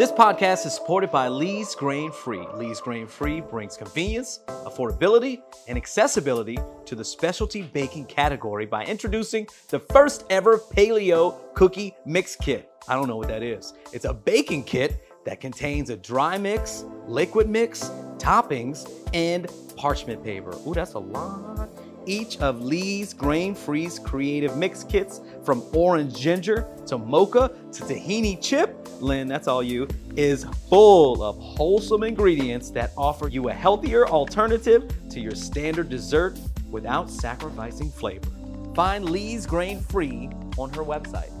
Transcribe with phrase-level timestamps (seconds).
[0.00, 2.46] This podcast is supported by Lee's Grain Free.
[2.54, 6.56] Lee's Grain Free brings convenience, affordability, and accessibility
[6.86, 12.70] to the specialty baking category by introducing the first ever paleo cookie mix kit.
[12.88, 13.74] I don't know what that is.
[13.92, 20.56] It's a baking kit that contains a dry mix, liquid mix, toppings, and parchment paper.
[20.66, 21.68] Ooh, that's a lot.
[22.06, 28.40] Each of Lee's Grain Free's creative mix kits, from orange ginger to mocha to tahini
[28.40, 34.06] chip, Lynn, that's all you, is full of wholesome ingredients that offer you a healthier
[34.08, 36.38] alternative to your standard dessert
[36.70, 38.30] without sacrificing flavor.
[38.74, 41.30] Find Lee's Grain Free on her website,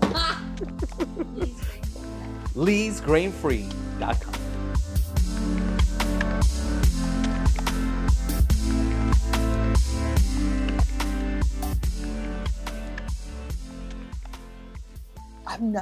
[2.54, 4.29] leesgrainfree.com.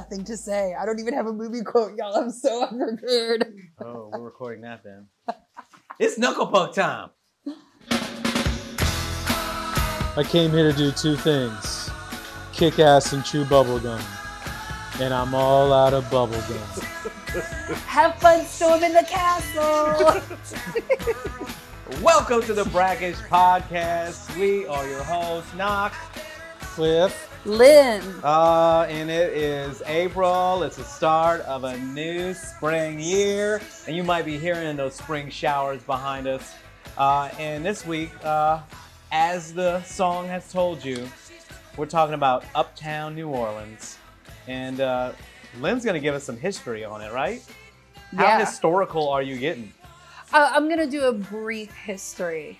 [0.09, 0.73] nothing to say.
[0.73, 2.15] I don't even have a movie quote, y'all.
[2.15, 3.53] I'm so unprepared.
[3.79, 5.07] Oh, we're recording that then.
[5.99, 7.09] It's Knuckle Puck time.
[10.15, 11.89] I came here to do two things
[12.53, 14.01] kick ass and chew bubblegum.
[15.01, 16.83] And I'm all out of bubblegum.
[17.85, 20.21] Have fun storming the castle.
[22.01, 24.33] Welcome to the Brackish Podcast.
[24.39, 25.97] We are your hosts, Knox.
[26.61, 28.01] Cliff, Lynn.
[28.23, 30.63] Uh, and it is April.
[30.63, 35.29] It's the start of a new spring year, and you might be hearing those spring
[35.29, 36.55] showers behind us.
[36.97, 38.59] Uh, and this week, uh,
[39.11, 41.07] as the song has told you,
[41.77, 43.97] we're talking about Uptown New Orleans,
[44.47, 45.13] and uh,
[45.59, 47.41] Lynn's gonna give us some history on it, right?
[48.11, 48.37] Yeah.
[48.37, 49.71] How historical are you getting?
[50.31, 52.59] Uh, I'm going to do a brief history.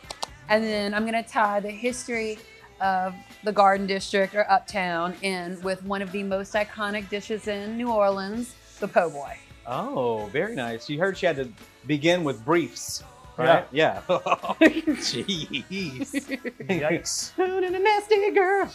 [0.49, 2.39] And then I'm going to tie the history
[2.81, 3.13] of
[3.43, 7.89] the Garden District or Uptown in with one of the most iconic dishes in New
[7.89, 9.37] Orleans, the po' boy.
[9.67, 10.89] Oh, very nice.
[10.89, 11.49] You heard she had to
[11.85, 13.03] begin with briefs,
[13.37, 13.65] right?
[13.71, 14.01] Yeah.
[14.09, 16.11] Jeez.
[16.67, 17.31] yikes.
[17.33, 18.69] Food and a nasty girl.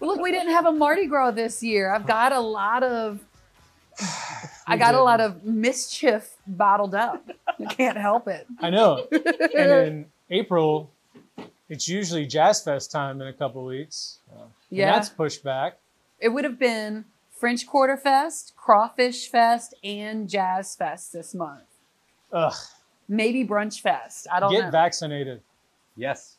[0.00, 1.92] Look, we didn't have a Mardi Gras this year.
[1.92, 3.20] I've got a lot of
[4.66, 7.28] I got a lot of mischief bottled up.
[7.48, 8.46] I can't help it.
[8.60, 9.06] I know.
[9.10, 9.22] And
[9.54, 10.92] in April,
[11.68, 14.18] it's usually Jazz Fest time in a couple weeks.
[14.32, 14.92] And Yeah.
[14.92, 15.78] that's pushed back.
[16.20, 21.62] It would have been French Quarter Fest, Crawfish Fest, and Jazz Fest this month.
[22.32, 22.54] Ugh.
[23.08, 24.26] Maybe Brunch Fest.
[24.30, 24.70] I don't Get know.
[24.70, 25.42] vaccinated
[25.96, 26.36] Yes.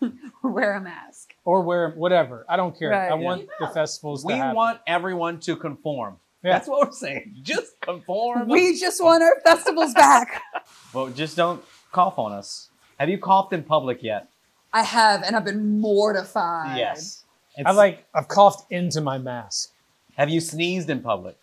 [0.42, 1.34] Wear a mask.
[1.44, 2.44] or wear whatever.
[2.48, 2.90] I don't care.
[2.90, 3.06] Right.
[3.06, 3.14] I Yeah.
[3.14, 6.18] want the festivals to We want everyone to conform.
[6.42, 6.52] Yeah.
[6.52, 7.36] That's what we're saying.
[7.42, 8.48] Just conform.
[8.48, 10.42] We just want our festivals back.
[10.92, 12.68] well, just don't cough on us.
[12.98, 14.28] Have you coughed in public yet?
[14.72, 16.78] I have, and I've been mortified.
[16.78, 17.24] Yes.
[17.56, 19.70] I It's- like I've coughed into my mask.
[20.16, 21.36] Have you sneezed in public?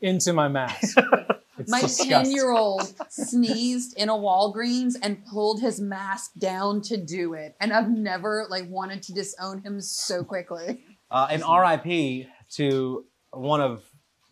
[0.00, 0.96] Into my mask.
[1.56, 2.10] It's My disgusting.
[2.10, 7.54] 10 year old sneezed in a Walgreens and pulled his mask down to do it.
[7.60, 10.80] And I've never like wanted to disown him so quickly.
[11.12, 13.84] Uh, and RIP to one of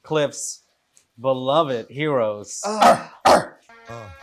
[0.02, 0.62] Cliff's
[1.20, 2.60] beloved heroes.
[2.66, 3.08] Ugh.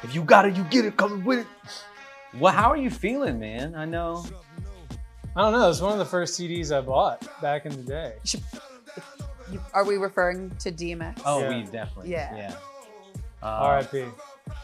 [0.03, 0.97] If you got it, you get it.
[0.97, 1.47] Come with it.
[2.37, 3.75] Well, how are you feeling, man?
[3.75, 4.23] I know.
[5.35, 5.69] I don't know.
[5.69, 8.13] It's one of the first CDs I bought back in the day.
[9.73, 11.21] Are we referring to DMX?
[11.25, 11.49] Oh, Yeah.
[11.49, 12.11] we definitely.
[12.11, 12.35] Yeah.
[12.35, 12.55] Yeah.
[13.41, 14.05] Uh, R.I.P.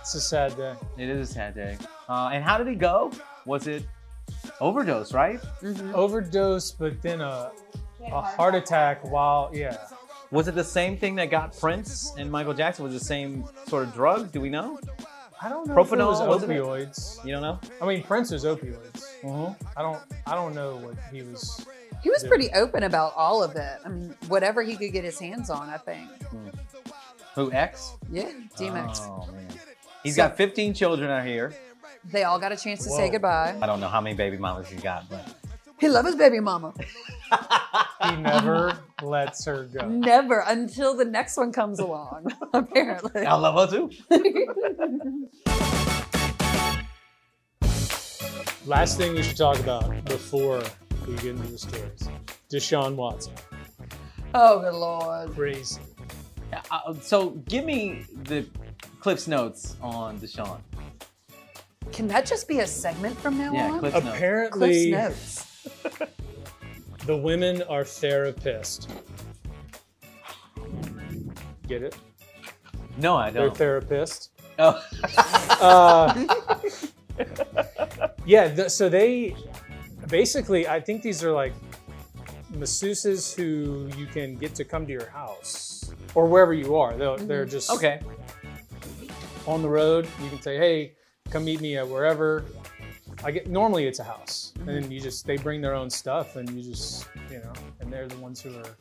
[0.02, 0.74] It's a sad day.
[0.98, 1.78] It is a sad day.
[2.10, 3.12] Uh, and how did it go?
[3.46, 3.84] Was it
[4.60, 5.40] overdose, right?
[5.62, 5.94] Mhm.
[5.94, 7.52] Overdose, but then a,
[8.04, 9.78] a heart attack while, yeah.
[10.32, 12.84] Was it the same thing that got Prince and Michael Jackson?
[12.84, 14.32] Was it the same sort of drug?
[14.32, 14.80] Do we know?
[15.42, 17.24] I don't know if it was Propofol, wasn't opioids.
[17.26, 17.60] You don't know?
[17.82, 19.04] I mean, Prince was opioids.
[19.22, 19.68] Mm-hmm.
[19.78, 20.00] I don't.
[20.26, 21.66] I don't know what he was.
[22.04, 22.30] He was Yeah.
[22.30, 23.80] pretty open about all of it.
[23.84, 26.10] I mean, whatever he could get his hands on, I think.
[27.36, 27.94] Who, X?
[28.12, 29.00] Yeah, DMX.
[29.02, 29.48] Oh, man.
[30.04, 31.54] He's So- got 15 children out here.
[32.06, 33.58] They all got a chance to say goodbye.
[33.62, 35.28] I don't know how many baby mamas he got, but.
[35.80, 36.74] He loves his baby mama.
[38.04, 39.88] He never lets her go.
[39.88, 43.26] Never until the next one comes along, apparently.
[43.26, 43.90] I love her too.
[48.66, 50.62] Last thing we should talk about before
[51.08, 52.10] we get into the stories.
[52.52, 53.34] Deshaun Watson.
[54.34, 55.34] Oh, good lord.
[55.36, 55.82] Crazy.
[56.72, 58.46] Uh, so give me the
[59.00, 60.60] Cliff's notes on Deshaun.
[61.92, 63.80] Can that just be a segment from now Yeah, on?
[63.80, 64.50] Cliff's notes.
[64.52, 66.02] Cliff's notes.
[67.06, 68.90] the women are therapist.
[71.68, 71.96] Get it?
[72.98, 73.34] No, I know.
[73.34, 73.58] They're don't.
[73.58, 74.32] therapist.
[74.60, 74.84] oh.
[75.62, 76.26] Uh,
[78.26, 79.34] yeah, th- so they
[80.10, 81.54] basically, I think these are like
[82.54, 86.94] masseuses who you can get to come to your house or wherever you are.
[86.98, 88.02] They're, they're just Okay.
[89.48, 90.08] on the road.
[90.22, 90.96] You can say, "Hey,
[91.30, 92.44] come meet me at wherever."
[93.26, 94.92] I get normally it's a house, and then mm-hmm.
[94.92, 98.18] you just they bring their own stuff, and you just you know, and they're the
[98.18, 98.78] ones who are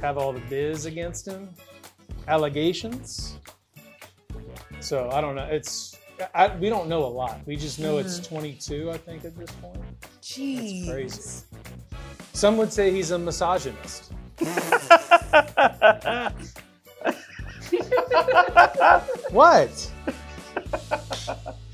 [0.00, 1.50] have all the biz against him,
[2.26, 3.36] allegations.
[4.80, 5.44] So I don't know.
[5.50, 5.98] It's
[6.34, 7.40] I, we don't know a lot.
[7.44, 8.36] We just know it's mm-hmm.
[8.36, 9.78] 22, I think, at this point.
[10.22, 10.90] Jeez.
[10.90, 11.44] crazy.
[12.32, 14.12] Some would say he's a misogynist.
[19.30, 19.92] what?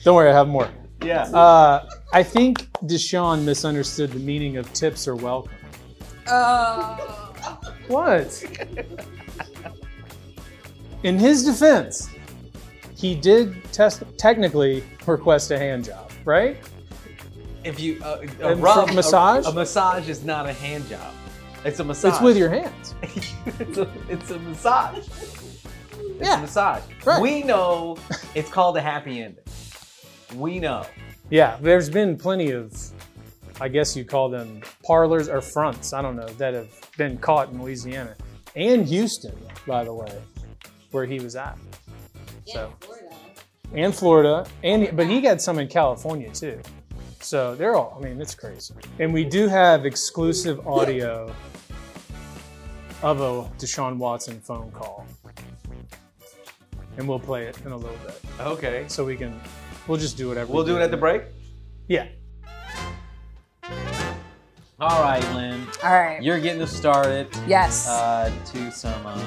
[0.04, 0.68] Don't worry, I have more.
[1.02, 1.22] Yeah.
[1.22, 5.52] Uh, I think Deshaun misunderstood the meaning of tips are welcome.
[6.26, 6.96] Uh,
[7.88, 8.42] What?
[11.02, 12.08] In his defense,
[12.96, 16.56] he did test technically request a hand job, right?
[17.64, 19.46] if you uh, a rub, for massage?
[19.46, 21.14] a, a massage is not a hand job.
[21.64, 22.12] It's a massage.
[22.12, 22.94] It's with your hands.
[23.02, 24.98] it's, a, it's a massage.
[24.98, 25.56] It's
[26.20, 26.38] Yeah.
[26.38, 26.82] a massage.
[27.06, 27.22] Right.
[27.22, 27.96] We know
[28.34, 29.42] it's called a happy ending.
[30.36, 30.86] We know.
[31.30, 32.74] Yeah, there's been plenty of,
[33.60, 37.50] I guess you call them parlors or fronts, I don't know, that have been caught
[37.50, 38.14] in Louisiana
[38.56, 39.36] and Houston,
[39.66, 40.12] by the way,
[40.90, 41.56] where he was at.
[42.46, 43.16] So, Florida.
[43.72, 46.60] and Florida, and but he got some in California too.
[47.20, 48.74] So they're all, I mean, it's crazy.
[48.98, 51.34] And we do have exclusive audio
[53.02, 55.06] of a Deshaun Watson phone call.
[56.98, 58.20] And we'll play it in a little bit.
[58.40, 58.84] Okay.
[58.88, 59.40] So we can,
[59.86, 60.52] we'll just do whatever.
[60.52, 61.22] We'll we do it at the break.
[61.88, 62.08] Yeah.
[64.80, 65.66] All right, Lynn.
[65.84, 66.22] all right.
[66.22, 67.88] You're getting us started yes.
[67.88, 69.06] uh, to some.
[69.06, 69.24] Uh,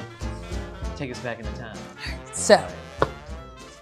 [0.95, 1.77] take us back into time.
[2.33, 2.67] So,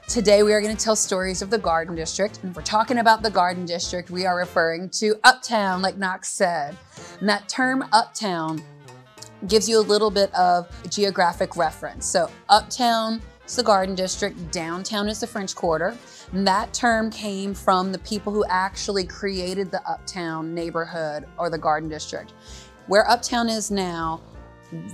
[0.07, 2.39] today we are going to tell stories of the Garden District.
[2.42, 6.30] And if we're talking about the Garden District, we are referring to Uptown, like Knox
[6.30, 6.77] said.
[7.19, 8.63] And that term Uptown
[9.48, 12.06] gives you a little bit of geographic reference.
[12.06, 13.22] So, Uptown is
[13.54, 15.96] the Garden District, downtown is the French Quarter.
[16.32, 21.58] And that term came from the people who actually created the Uptown neighborhood or the
[21.58, 22.34] Garden District.
[22.88, 24.22] Where Uptown is now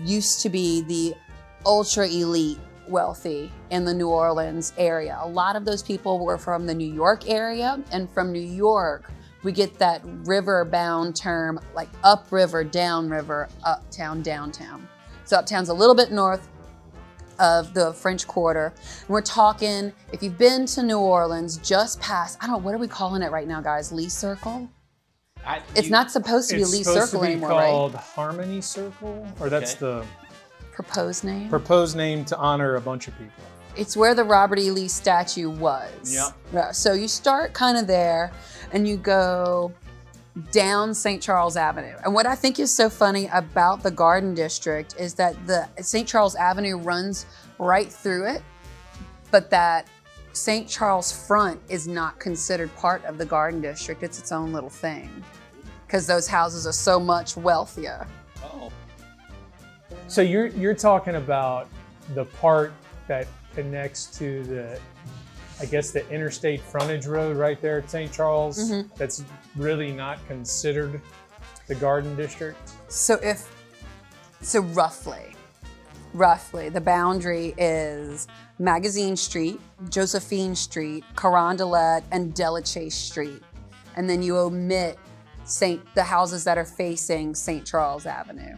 [0.03, 1.15] used to be the
[1.65, 5.17] ultra elite wealthy in the New Orleans area.
[5.21, 9.09] A lot of those people were from the New York area, and from New York,
[9.43, 14.87] we get that river bound term like upriver, downriver, uptown, downtown.
[15.23, 16.49] So uptown's a little bit north
[17.41, 18.71] of the French Quarter.
[19.01, 22.75] And we're talking, if you've been to New Orleans, just past, I don't know, what
[22.75, 23.91] are we calling it right now, guys?
[23.91, 24.69] Lee Circle?
[25.45, 27.69] I, It's you- not supposed to be It's Lee supposed Circle to be anymore, right?
[27.71, 29.79] called Harmony Circle, or that's Okay.
[29.79, 30.05] the
[30.73, 31.49] Proposed name?
[31.49, 33.43] proposed name to honor a bunch of people.
[33.75, 34.69] It's where the Robert E.
[34.69, 36.13] Lee statue was.
[36.13, 36.27] Yep.
[36.53, 38.31] Yeah, uh, So you start kind of there
[38.71, 39.71] and you go
[40.51, 41.21] down St.
[41.21, 41.95] Charles Avenue.
[42.03, 46.07] And what I think is so funny about the Garden District is that the St.
[46.07, 47.25] Charles Avenue runs
[47.59, 48.41] right through it,
[49.29, 49.87] but that
[50.33, 50.67] St.
[50.67, 54.01] Charles Front is not considered part of the Garden District.
[54.03, 55.09] It's its own little thing
[55.85, 58.07] because those houses are so much wealthier.
[58.41, 58.71] Oh.
[60.07, 61.67] So you're you're talking about
[62.13, 62.71] the part
[63.07, 64.79] that connects to the,
[65.61, 68.11] I guess the interstate frontage road right there at St.
[68.11, 68.57] Charles.
[68.57, 68.89] Mhm.
[68.95, 69.23] That's
[69.55, 70.99] really not considered
[71.67, 72.57] the Garden District.
[72.87, 73.47] So if
[74.41, 75.35] so roughly,
[76.15, 83.43] roughly the boundary is Magazine Street, Josephine Street, Carondelet, and Delachaise Street.
[83.95, 84.97] And then you omit
[85.45, 87.65] Saint the houses that are facing St.
[87.65, 88.57] Charles Avenue.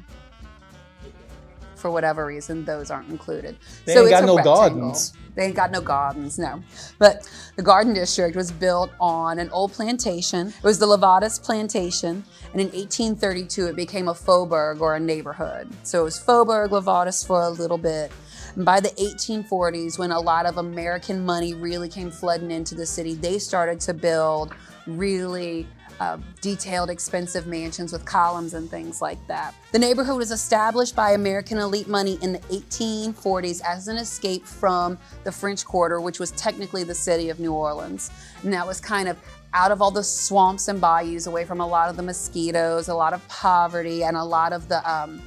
[1.84, 3.58] For whatever reason, those aren't included.
[3.84, 4.56] They ain't got a no rectangle.
[4.56, 5.13] gardens.
[5.36, 6.63] They ain't got no gardens, no.
[6.98, 10.48] But the Garden District was built on an old plantation.
[10.48, 12.24] It was the Livaudais Plantation.
[12.54, 15.68] And in 1832, it became a Faubourg or a neighborhood.
[15.84, 18.13] So it was Faubourg, Livaudais for a little bit.
[18.56, 22.86] And by the 1840s, when a lot of American money really came flooding into the
[22.86, 24.54] city, they started to build
[24.88, 25.68] really
[26.00, 29.54] uh, detailed, expensive mansions with columns and things like that.
[29.72, 34.98] The neighborhood was established by American elite money in the 1840s as an escape from
[35.24, 38.12] the French Quarter, which was technically the city of New Orleans.
[38.44, 39.18] And that was kind of
[39.54, 42.96] out of all the swamps and bayous, away from a lot of the mosquitoes, a
[42.96, 45.22] lot of poverty, and a lot of the um,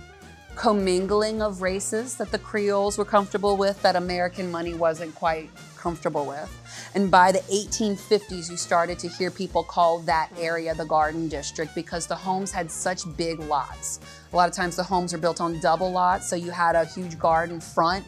[0.57, 5.49] commingling of races that the Creoles were comfortable with that American money wasn't quite
[5.87, 6.51] comfortable with.
[6.97, 11.73] And by the 1850s, you started to hear people call that area the Garden District
[11.77, 14.01] because the homes had such big lots.
[14.33, 16.85] A lot of times the homes are built on double lots, so you had a
[16.85, 18.05] huge garden front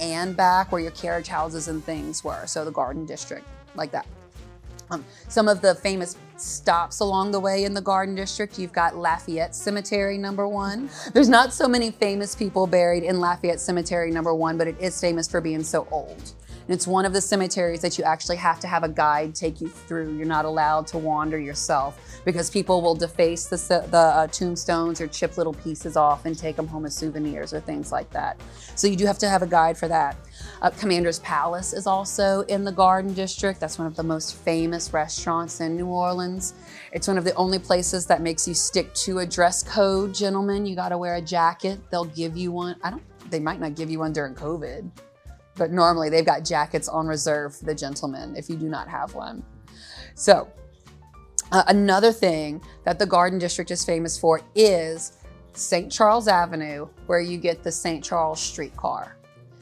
[0.00, 2.46] and back where your carriage houses and things were.
[2.46, 4.06] So the Garden District, like that.
[4.92, 8.56] Um, some of the famous stops along the way in the Garden District.
[8.56, 10.88] You've got Lafayette Cemetery, number one.
[11.12, 15.00] There's not so many famous people buried in Lafayette Cemetery, number one, but it is
[15.00, 16.34] famous for being so old.
[16.66, 19.60] And it's one of the cemeteries that you actually have to have a guide take
[19.60, 20.16] you through.
[20.16, 23.56] You're not allowed to wander yourself because people will deface the,
[23.90, 27.60] the uh, tombstones or chip little pieces off and take them home as souvenirs or
[27.60, 28.40] things like that.
[28.74, 30.16] So you do have to have a guide for that.
[30.60, 33.60] Uh, Commander's Palace is also in the Garden District.
[33.60, 36.54] That's one of the most famous restaurants in New Orleans.
[36.92, 40.66] It's one of the only places that makes you stick to a dress code, gentlemen.
[40.66, 41.78] You got to wear a jacket.
[41.90, 42.76] They'll give you one.
[42.82, 43.02] I don't.
[43.30, 44.88] They might not give you one during COVID,
[45.56, 49.14] but normally they've got jackets on reserve for the gentlemen if you do not have
[49.14, 49.42] one.
[50.14, 50.48] So
[51.52, 55.12] uh, another thing that the Garden District is famous for is
[55.52, 55.90] St.
[55.90, 58.04] Charles Avenue, where you get the St.
[58.04, 59.16] Charles streetcar.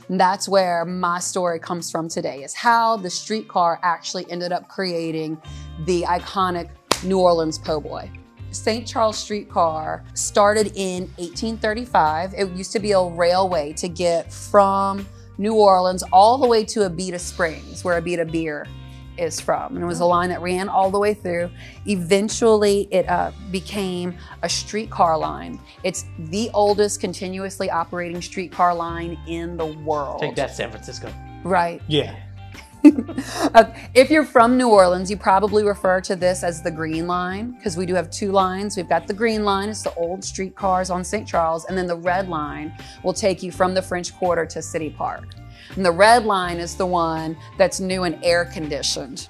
[0.08, 4.68] And that's where my story comes from today, is how the streetcar actually ended up
[4.68, 5.40] creating
[5.86, 6.70] the iconic
[7.04, 8.10] New Orleans po' boy.
[8.50, 8.86] St.
[8.86, 12.34] Charles streetcar started in 1835.
[12.34, 15.06] It used to be a railway to get from
[15.38, 18.66] New Orleans all the way to Abita Springs, where Abita beer
[19.16, 19.74] is from.
[19.74, 21.50] And it was a line that ran all the way through.
[21.86, 25.60] Eventually, it uh, became a streetcar line.
[25.82, 30.20] It's the oldest continuously operating streetcar line in the world.
[30.20, 31.12] Take that, San Francisco.
[31.44, 31.80] Right.
[31.86, 32.23] Yeah.
[33.94, 37.76] If you're from New Orleans, you probably refer to this as the Green Line because
[37.76, 38.76] we do have two lines.
[38.76, 41.26] We've got the Green Line, it's the old streetcars on St.
[41.26, 44.90] Charles, and then the Red Line will take you from the French Quarter to City
[44.90, 45.24] Park.
[45.76, 49.28] And the red line is the one that's new and air conditioned.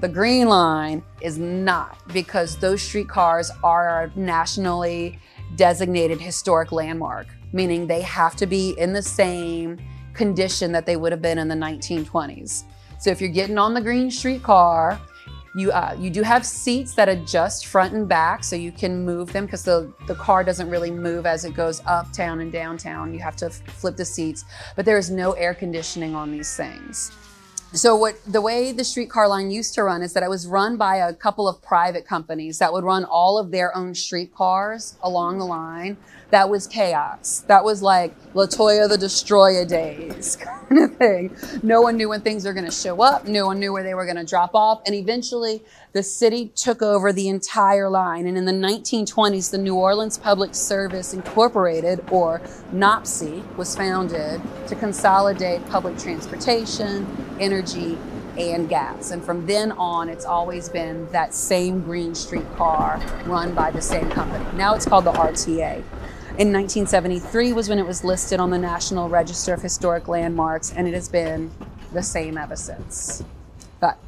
[0.00, 5.18] The green line is not because those streetcars are a nationally
[5.56, 9.78] designated historic landmark, meaning they have to be in the same
[10.14, 12.64] condition that they would have been in the 1920s.
[13.00, 15.00] So if you're getting on the green streetcar,
[15.54, 19.32] you, uh, you do have seats that adjust front and back so you can move
[19.32, 23.14] them because the, the car doesn't really move as it goes uptown and downtown.
[23.14, 24.44] You have to flip the seats,
[24.76, 27.10] but there is no air conditioning on these things.
[27.72, 30.76] So what the way the streetcar line used to run is that it was run
[30.76, 35.38] by a couple of private companies that would run all of their own streetcars along
[35.38, 35.96] the line.
[36.30, 37.44] That was chaos.
[37.48, 41.36] That was like Latoya the Destroyer days kind of thing.
[41.62, 43.26] No one knew when things were going to show up.
[43.26, 44.80] No one knew where they were going to drop off.
[44.86, 48.26] And eventually the city took over the entire line.
[48.26, 52.40] And in the 1920s, the New Orleans Public Service Incorporated, or
[52.72, 57.06] NOPSI, was founded to consolidate public transportation,
[57.40, 57.98] energy,
[58.38, 59.10] and gas.
[59.10, 64.08] And from then on, it's always been that same green streetcar run by the same
[64.10, 64.44] company.
[64.56, 65.82] Now it's called the RTA.
[66.40, 70.88] In 1973 was when it was listed on the National Register of Historic Landmarks, and
[70.88, 71.50] it has been
[71.92, 73.22] the same ever since.
[73.78, 73.98] But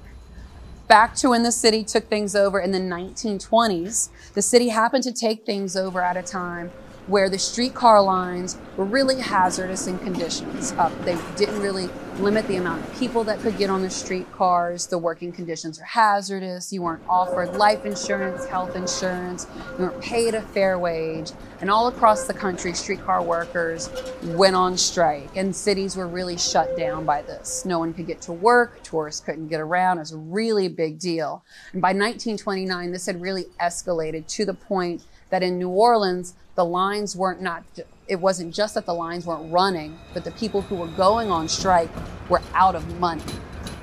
[0.88, 5.12] back to when the city took things over in the 1920s, the city happened to
[5.12, 6.70] take things over at a time
[7.06, 10.73] where the streetcar lines were really hazardous in conditions.
[10.73, 14.87] Uh, they didn't really limit the amount of people that could get on the streetcars.
[14.87, 16.73] The working conditions are hazardous.
[16.73, 19.47] You weren't offered life insurance, health insurance.
[19.78, 21.32] You weren't paid a fair wage.
[21.61, 23.90] And all across the country, streetcar workers
[24.25, 27.64] went on strike, and cities were really shut down by this.
[27.64, 28.82] No one could get to work.
[28.82, 29.99] Tourists couldn't get around.
[29.99, 31.44] It was a really big deal.
[31.73, 36.64] And by 1929, this had really escalated to the point that in New Orleans, the
[36.64, 37.64] lines weren't not
[38.06, 41.48] it wasn't just that the lines weren't running but the people who were going on
[41.48, 41.88] strike
[42.28, 43.22] were out of money.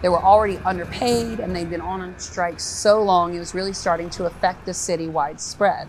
[0.03, 4.11] They were already underpaid and they'd been on strike so long it was really starting
[4.11, 5.87] to affect the city widespread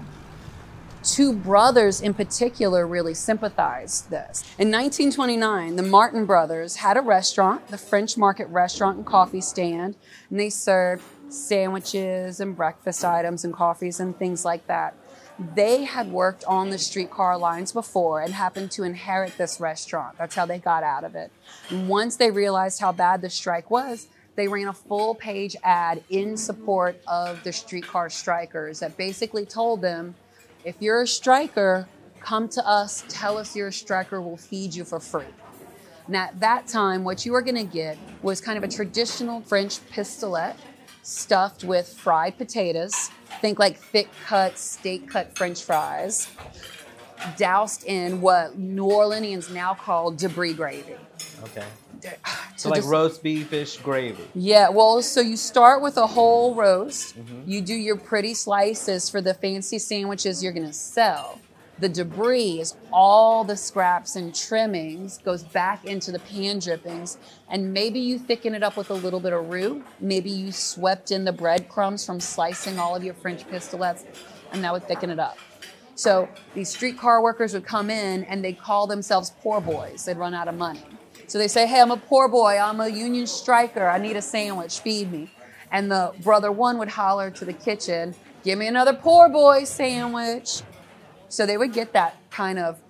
[1.02, 4.43] two brothers in particular really sympathized this.
[4.59, 9.97] In 1929 the martin brothers had a restaurant the french market restaurant and coffee stand
[10.31, 11.02] and they served
[11.33, 14.95] sandwiches and breakfast items and coffees and things like that
[15.55, 20.19] they had worked on the streetcar lines before and happened to inherit this restaurant.
[20.19, 21.33] That's how they got out of it.
[21.71, 26.37] Once they realized how bad the strike was, they ran a full page ad in
[26.37, 30.15] support of the streetcar strikers that basically told them
[30.65, 31.89] if you're a striker,
[32.21, 35.25] come to us, tell us you're a striker, we'll feed you for free.
[36.07, 39.41] And at that time, what you were going to get was kind of a traditional
[39.41, 40.57] French pistolet
[41.03, 43.11] stuffed with fried potatoes.
[43.41, 46.29] Think like thick cut, steak cut French fries,
[47.39, 50.95] doused in what New Orleanians now call debris gravy.
[51.45, 51.65] Okay.
[52.03, 54.25] So ah, So like just- roast beefish gravy.
[54.35, 57.19] Yeah, well, so you start with a whole roast.
[57.19, 57.51] Mm-hmm.
[57.51, 61.39] You do your pretty slices for the fancy sandwiches you're gonna sell.
[61.81, 67.17] The debris is all the scraps and trimmings goes back into the pan drippings,
[67.49, 69.83] and maybe you thicken it up with a little bit of roux.
[69.99, 74.05] Maybe you swept in the breadcrumbs from slicing all of your French pistolets,
[74.53, 75.39] and that would thicken it up.
[75.95, 80.05] So these streetcar workers would come in and they'd call themselves poor boys.
[80.05, 80.85] They'd run out of money.
[81.29, 82.59] So they say, Hey, I'm a poor boy.
[82.59, 83.87] I'm a union striker.
[83.89, 84.81] I need a sandwich.
[84.81, 85.31] Feed me.
[85.71, 90.63] And the brother one would holler to the kitchen, Give me another poor boy sandwich.
[91.31, 92.81] So they would get that kind of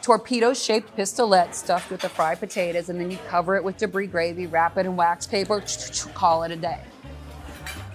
[0.00, 4.06] torpedo shaped pistolet stuffed with the fried potatoes, and then you cover it with debris
[4.06, 5.62] gravy, wrap it in wax paper,
[6.14, 6.80] call it a day.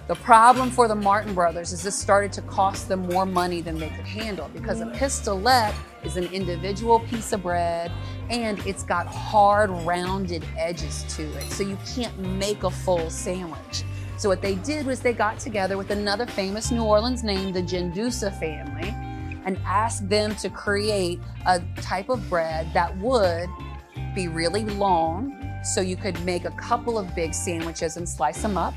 [0.06, 3.76] The problem for the Martin brothers is this started to cost them more money than
[3.76, 7.90] they could handle because a pistolet is an individual piece of bread
[8.30, 11.50] and it's got hard, rounded edges to it.
[11.50, 13.82] So you can't make a full sandwich.
[14.18, 17.62] So what they did was they got together with another famous New Orleans name, the
[17.62, 18.94] Gendusa family,
[19.44, 23.48] and ask them to create a type of bread that would
[24.14, 28.56] be really long so you could make a couple of big sandwiches and slice them
[28.56, 28.74] up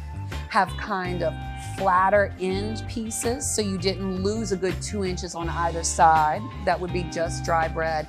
[0.49, 1.33] have kind of
[1.77, 6.41] flatter end pieces so you didn't lose a good two inches on either side.
[6.65, 8.07] That would be just dry bread.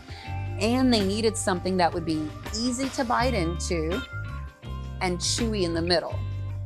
[0.61, 4.03] And they needed something that would be easy to bite into
[5.01, 6.19] and chewy in the middle.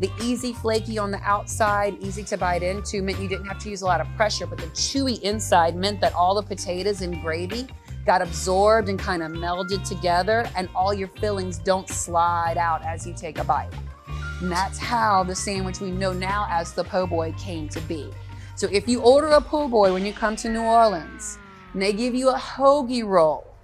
[0.02, 3.70] The easy flaky on the outside, easy to bite into, meant you didn't have to
[3.70, 7.22] use a lot of pressure, but the chewy inside meant that all the potatoes and
[7.22, 7.68] gravy
[8.04, 13.06] got absorbed and kind of melded together, and all your fillings don't slide out as
[13.06, 13.72] you take a bite.
[14.40, 18.10] And that's how the sandwich we know now as the po' boy came to be.
[18.56, 21.38] So if you order a po' boy when you come to New Orleans,
[21.74, 23.54] and they give you a hoagie roll,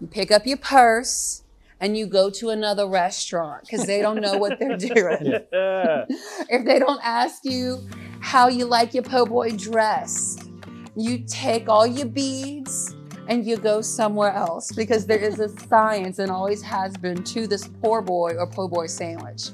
[0.00, 1.39] you pick up your purse
[1.80, 4.94] and you go to another restaurant because they don't know what they're doing.
[5.52, 7.88] if they don't ask you
[8.20, 10.38] how you like your po' boy dress,
[10.94, 12.94] you take all your beads
[13.28, 17.46] and you go somewhere else because there is a science and always has been to
[17.46, 19.50] this poor boy or po' boy sandwich.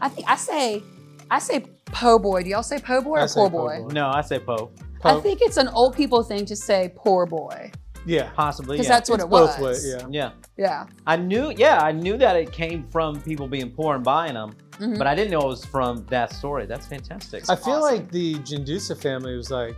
[0.00, 0.82] I think I say,
[1.30, 2.42] I say po' boy.
[2.42, 3.82] Do y'all say po' boy I or poor po' boy?
[3.82, 3.88] boy.
[3.92, 4.70] No, I say po.
[5.04, 7.70] I think it's an old people thing to say poor boy
[8.06, 8.30] Yeah.
[8.34, 8.76] Possibly.
[8.76, 8.94] because Yeah.
[8.96, 9.50] that's what It's it was.
[9.56, 10.06] both ways, yeah.
[10.10, 10.30] yeah.
[10.56, 10.86] Yeah.
[11.06, 11.52] I knew.
[11.56, 14.96] Yeah, I knew that it came from people being poor and buying them, Mhm.
[14.96, 16.66] but I didn't know it was from that story.
[16.66, 17.44] That's fantastic.
[17.50, 17.96] I feel awesome.
[17.96, 19.76] like the Gendusa family was like,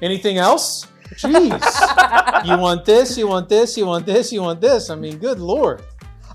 [0.00, 0.86] anything else?
[1.16, 2.44] Jeez.
[2.46, 4.88] you want this, you want this, you want this, you want this.
[4.90, 5.82] I mean, good lord.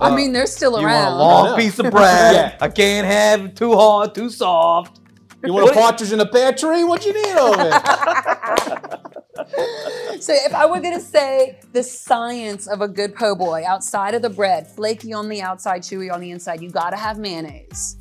[0.01, 1.13] I Uh, mean, they're still you want a around.
[1.13, 2.35] I long piece of bread?
[2.35, 2.57] Yeah.
[2.61, 4.99] I can't have it too hard, too soft.
[5.43, 6.83] You want a partridge in a pear tree?
[6.83, 8.99] What you need over it?
[10.19, 14.21] So if I were gonna say the science of a good po' boy outside of
[14.21, 17.95] the bread, flaky on the outside, chewy on the inside, you gotta have mayonnaise.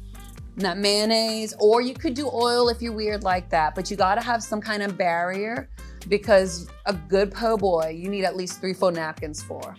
[0.57, 4.21] Not mayonnaise, or you could do oil if you're weird like that, but you gotta
[4.21, 5.69] have some kind of barrier
[6.09, 9.77] because a good po' boy, you need at least three full napkins for.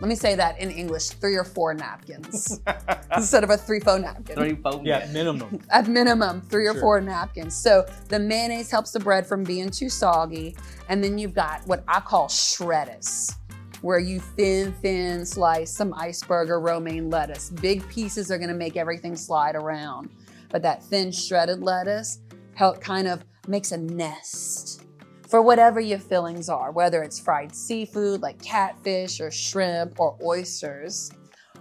[0.00, 2.60] Let me say that in English, three or four napkins
[3.16, 4.36] instead of a three full napkin.
[4.36, 5.58] Three, four, Yeah, minimum.
[5.70, 6.80] at minimum three or Sure.
[6.82, 7.56] four napkins.
[7.56, 10.54] So the mayonnaise helps the bread from being too soggy.
[10.90, 13.34] And then you've got what I call shredders,
[13.80, 17.48] where you thin, thin slice some iceberg or romaine lettuce.
[17.48, 20.10] Big pieces are gonna make everything slide around.
[20.50, 22.20] But that thin shredded lettuce
[22.54, 24.82] help kind of makes a nest
[25.28, 31.10] for whatever your fillings are, whether it's fried seafood like catfish or shrimp or oysters,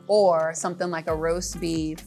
[0.07, 1.97] or something like a roast beef.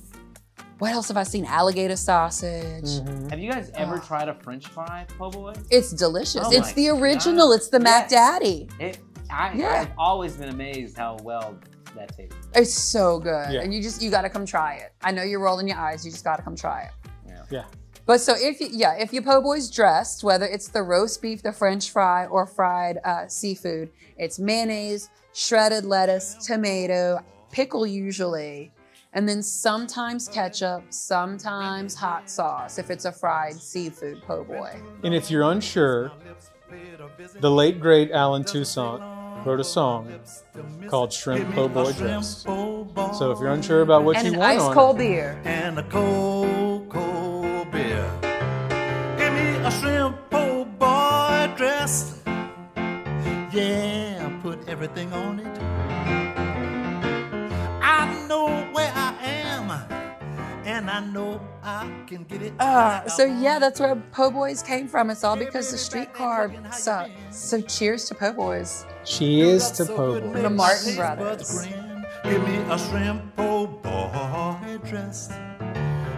[0.78, 1.44] What else have I seen?
[1.44, 2.84] Alligator sausage.
[2.84, 3.30] Mhm.
[3.30, 4.06] Have you guys ever Ah.
[4.06, 5.52] tried a French fry po' boy?
[5.70, 6.42] It's delicious.
[6.44, 7.48] Oh it's the original.
[7.48, 7.54] God.
[7.54, 8.68] It's the Mac Daddy.
[8.78, 9.80] It, I, Yeah.
[9.82, 11.56] I've always been amazed how well
[11.96, 12.36] that tastes.
[12.54, 13.52] It's so good.
[13.52, 13.62] Yeah.
[13.62, 14.92] And you just you gotta come try it.
[15.02, 16.92] I know you're rolling your eyes, you just gotta come try it.
[17.26, 17.42] yeah.
[17.50, 17.64] Yeah.
[18.08, 21.42] But so if you yeah, if your po' boy's dressed, whether it's the roast beef,
[21.42, 28.72] the French fry, or fried uh, seafood, it's mayonnaise, shredded lettuce, tomato, pickle usually,
[29.12, 34.80] and then sometimes ketchup, sometimes hot sauce if it's a fried seafood po' boy.
[35.04, 36.10] And if you're unsure,
[37.40, 39.02] the late great Allen Toussaint
[39.44, 40.10] wrote a song
[40.86, 42.42] called Shrimp Po' Boy Dress.
[42.42, 45.40] So if you're unsure about what And you an want ice on cold it, beer.
[45.44, 46.67] and a cold, cold
[54.78, 55.58] everything on it.
[57.82, 59.70] I know where I am,
[60.64, 62.52] and I know I can get it.
[62.60, 65.10] Uh, so yeah, that's where po' boys came from.
[65.10, 67.12] It's all because the streetcar sucked.
[67.34, 68.86] So cheers to po' boys.
[69.04, 70.42] cheers to Po' Boy.
[70.42, 71.66] The Martin Taste brothers.
[72.24, 75.30] Give me a shrimp po' boy dress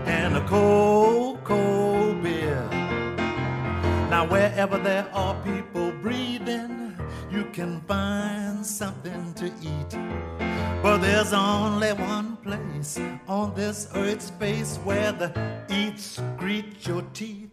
[0.06, 2.68] and a cold, cold beer.
[4.10, 6.89] Now wherever there are people breathing,
[7.30, 9.90] you can find something to eat.
[10.82, 15.30] But there's only one place on this earth's space where the
[15.68, 17.50] eats greet your teeth.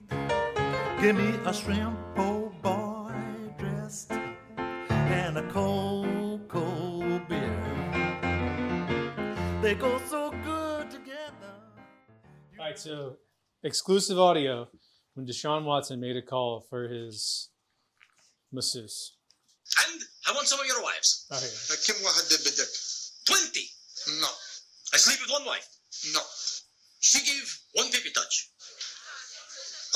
[1.02, 3.12] Give me a shrimp po' boy
[3.60, 4.12] dressed
[4.58, 7.68] and a cold, cold beer.
[9.62, 11.54] They go so good together.
[12.60, 13.18] All right, so
[13.64, 14.70] exclusive audio
[15.14, 17.50] when Deshaun Watson made a call for his
[18.52, 19.17] masseuse.
[19.85, 21.27] And I want some of your wives.
[21.31, 21.77] Oh, here.
[21.87, 22.69] كم واحد بدك؟
[23.25, 23.71] 20.
[24.21, 24.29] No,
[24.95, 25.69] I sleep with one wife.
[26.15, 26.23] no.
[27.01, 28.35] She gave one baby touch.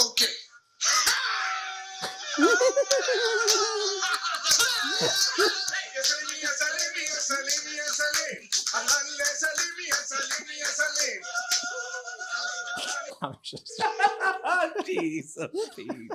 [0.07, 0.33] Okay.
[5.97, 11.23] يا سليم يا سليم يا سليم يا سليم أهلا يا سليم يا سليم يا سليم
[13.23, 13.81] I'm just-
[14.87, 16.13] Jesus, Pete.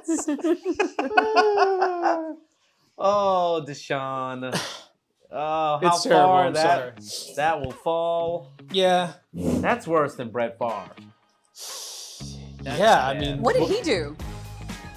[2.98, 4.58] oh, Deshaun.
[5.28, 7.00] Oh, how It's terrible, far I'm that
[7.34, 8.52] that will fall.
[8.70, 10.88] yeah, That's worse than Brett Favre.
[11.52, 13.06] That's yeah.
[13.06, 14.16] I mean, What did he do?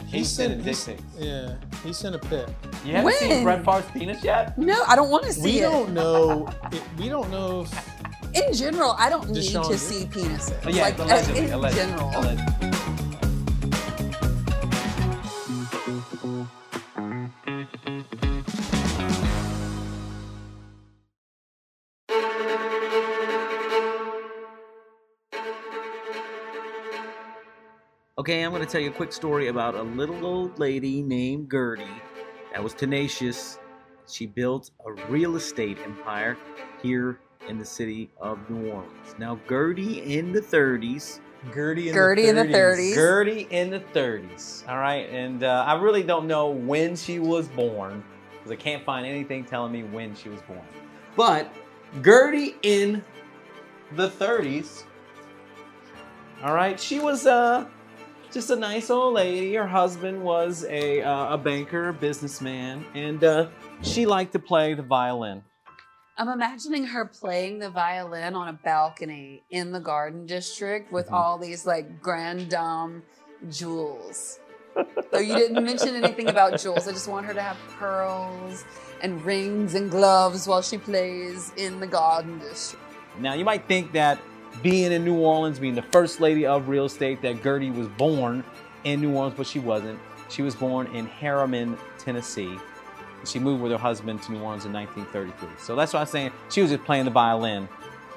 [0.06, 1.00] He sent a dick he- pic.
[1.18, 2.48] Yeah, he sent a pic.
[2.86, 4.56] You haven't seen Brett Favre's penis yet?
[4.58, 5.44] No, I don't want to see it.
[5.54, 5.62] We it.
[5.72, 6.48] don't know.
[6.72, 9.80] It, we don't know if In general, I don't need to did.
[9.80, 10.54] see penises.
[10.64, 12.10] Oh, yeah, like allegedly, in allegedly, general.
[12.16, 12.69] allegedly.
[28.30, 31.50] Okay, I'm going to tell you a quick story about a little old lady named
[31.50, 31.84] Gertie
[32.54, 33.58] that was tenacious.
[34.08, 36.38] She built a real estate empire
[36.84, 39.16] here in the city of New Orleans.
[39.18, 42.92] Now, Gertie in the 30s, Gertie in Gertie the in the 30s.
[42.92, 42.94] 30s.
[42.94, 44.70] Gertie in the 30s.
[44.70, 48.86] All right, and uh, I really don't know when she was born because I can't
[48.86, 50.62] find anything telling me when she was born.
[51.16, 51.52] But
[52.04, 53.04] Gertie in
[53.96, 54.84] the 30s.
[56.44, 57.66] All right, she was uh,
[58.32, 59.54] just a nice old lady.
[59.56, 63.48] Her husband was a uh, a banker, a businessman, and uh,
[63.82, 65.44] she liked to play the violin.
[66.18, 71.14] I'm imagining her playing the violin on a balcony in the Garden District with Mhm.
[71.14, 73.04] all these like grand dame
[73.50, 74.40] jewels.
[75.12, 78.64] Though you didn't mention anything about jewels, I just want her to have pearls
[79.02, 82.84] and rings and gloves while she plays in the Garden District.
[83.20, 84.20] Now, you might think that
[84.62, 88.44] being in New Orleans, being the first lady of real estate, that Gertie was born
[88.84, 90.00] in New Orleans, but she wasn't.
[90.30, 92.58] She was born in Harriman, Tennessee.
[93.26, 95.64] She moved with her husband to New Orleans in 1933.
[95.64, 97.68] So that's why I'm saying she was just playing the violin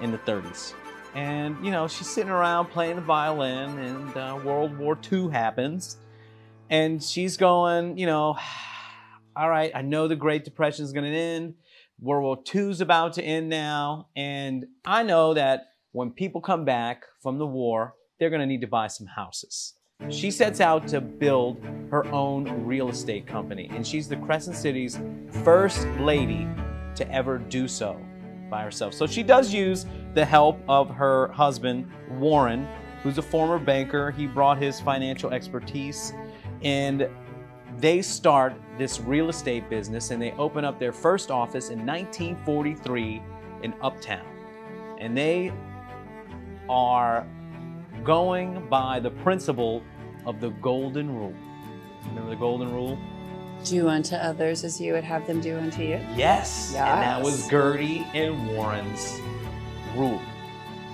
[0.01, 0.75] in the 30s.
[1.15, 5.97] And, you know, she's sitting around playing the violin, and uh, World War II happens.
[6.71, 8.37] And she's going, you know,
[9.37, 11.55] all right, I know the Great Depression is going to end.
[12.01, 14.09] World War II is about to end now.
[14.17, 18.63] And I know that when people come back from the war, they're going to need
[18.63, 19.75] to buy some houses.
[20.09, 24.99] She sets out to build her own real estate company, and she's the Crescent City's
[25.45, 26.49] first lady
[26.97, 28.01] to ever do so
[28.51, 28.95] by herself.
[28.95, 32.67] So she does use the help of her husband, Warren,
[33.03, 34.11] who's a former banker.
[34.11, 36.13] He brought his financial expertise,
[36.63, 37.09] and
[37.79, 43.23] they start this real estate business and they open up their first office in 1943
[43.63, 44.27] in Uptown.
[44.99, 45.53] And they
[46.69, 47.27] are
[48.05, 49.83] going by the principle
[50.27, 51.35] of the golden rule.
[52.09, 52.99] Remember the golden rule?
[53.65, 56.01] Do unto others as you would have them do unto you.
[56.17, 56.75] Yes.
[56.75, 59.21] And that was Gertie and Warren's
[59.97, 60.21] rule.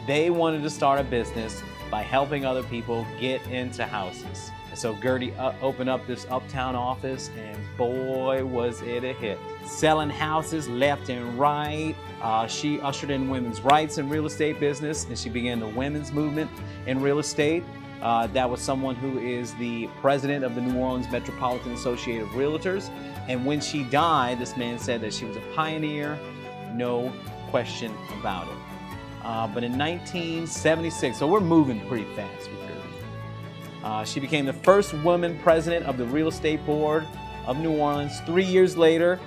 [0.06, 4.50] They wanted to start a business by helping other people get into houses.
[4.78, 9.36] So Gertie uh, opened up this uptown office, and boy, was it a hit.
[9.66, 11.96] Selling houses left and right.
[12.22, 16.12] Uh, she ushered in women's rights in real estate business, and she began the women's
[16.12, 16.48] movement
[16.86, 17.64] in real estate.
[18.00, 22.28] Uh, that was someone who is the president of the New Orleans Metropolitan Association of
[22.28, 22.88] Realtors.
[23.26, 26.16] And when she died, this man said that she was a pioneer,
[26.72, 27.12] no
[27.50, 28.58] question about it.
[29.24, 32.48] Uh, but in 1976, so we're moving pretty fast.
[33.88, 37.06] Uh, she became the first woman president of the Real Estate Board
[37.46, 38.20] of New Orleans.
[38.26, 39.18] Three years later,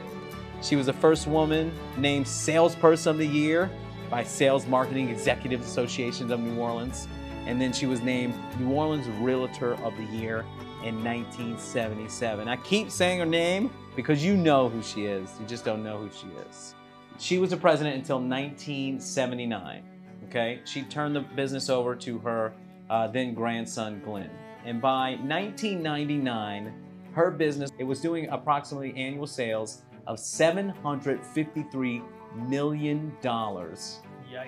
[0.61, 3.71] she was the first woman named Salesperson of the Year
[4.07, 7.07] by Sales Marketing Executive Associations of New Orleans.
[7.47, 10.45] And then she was named New Orleans Realtor of the Year
[10.83, 12.47] in 1977.
[12.47, 15.27] I keep saying her name because you know who she is.
[15.39, 16.75] You just don't know who she is.
[17.17, 19.83] She was the president until 1979.
[20.25, 22.53] Okay, she turned the business over to her
[22.91, 24.29] uh, then grandson Glenn,
[24.65, 26.73] and by 1999,
[27.13, 32.03] her business it was doing approximately annual sales of $753
[32.49, 33.17] million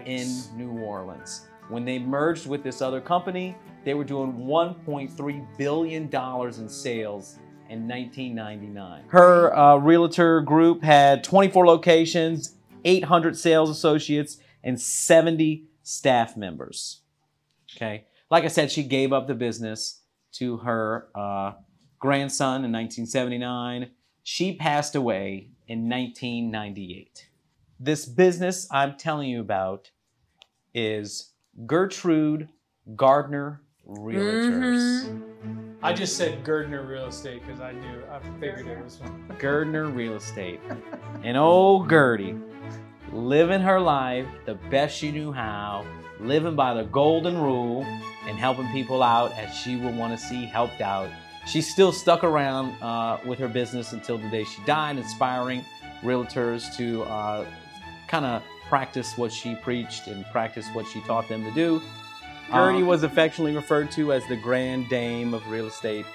[0.06, 1.48] in New Orleans.
[1.70, 7.88] When they merged with this other company, they were doing $1.3 billion in sales in
[7.88, 9.04] 1999.
[9.08, 17.02] Her uh, realtor group had 24 locations, 800 sales associates, and 70 staff members.
[17.76, 18.06] Okay.
[18.30, 20.02] Like I said, she gave up the business
[20.34, 21.54] to her uh,
[22.00, 23.92] grandson in 1979.
[24.24, 27.28] She passed away in 1998.
[27.80, 29.92] This business I'm telling you about
[30.74, 31.34] is
[31.66, 32.50] Gertrude
[32.96, 35.22] Gardner Realtors.
[35.82, 39.36] I just said Gardner Real Estate because I knew, I figured it was one.
[39.38, 40.62] Gardner Real Estate.
[41.24, 42.36] And old Gertie,
[43.12, 45.86] living her life the best she knew how,
[46.20, 47.86] living by the golden rule
[48.28, 51.10] and helping people out as she would want to see helped out.
[51.46, 55.66] She still stuck around uh, with her business until the day she died, inspiring
[56.02, 57.46] realtors to uh,
[58.08, 61.82] kind of practice what she preached and practice what she taught them to do.
[62.52, 66.06] Gertie Um, was affectionately referred to as the Grand Dame of Real Estate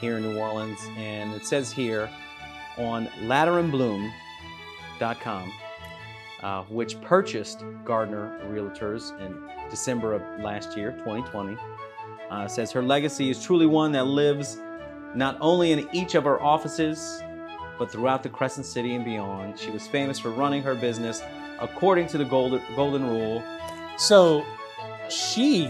[0.00, 2.08] here in New Orleans, and it says here
[2.78, 5.52] on latterandblum.com,
[6.42, 9.36] uh, which purchased Gardner Realtors in
[9.70, 11.56] December of last year, 2020.
[12.30, 14.58] Uh, says her legacy is truly one that lives
[15.14, 17.22] not only in each of her offices,
[17.78, 19.58] but throughout the Crescent City and beyond.
[19.58, 21.22] She was famous for running her business
[21.60, 23.42] according to the golden, golden rule.
[23.98, 24.44] So
[25.08, 25.68] she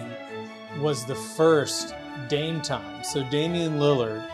[0.81, 1.95] was the first
[2.29, 3.03] Dame Time.
[3.03, 4.25] So Damian Lillard,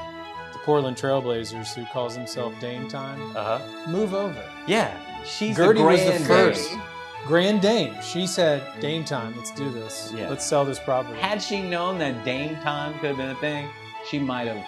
[0.52, 3.88] the Portland Trailblazers, who calls himself Dame Time, Uh huh.
[3.90, 4.42] move over.
[4.66, 4.92] Yeah,
[5.26, 6.70] she's Gertie the was the first.
[6.70, 6.82] dame.
[7.26, 7.94] Grand Dame.
[8.02, 10.12] She said, Dame Time, let's do this.
[10.14, 10.28] Yeah.
[10.30, 11.18] Let's sell this property.
[11.18, 13.68] Had she known that Dame time could have been a thing,
[14.08, 14.64] she might have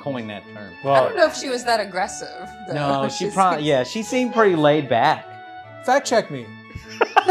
[0.00, 0.72] coined that term.
[0.84, 2.28] I don't know if she was that aggressive.
[2.68, 2.74] though.
[2.74, 5.26] No, she probably yeah, she seemed pretty laid back.
[5.84, 6.46] fact check me.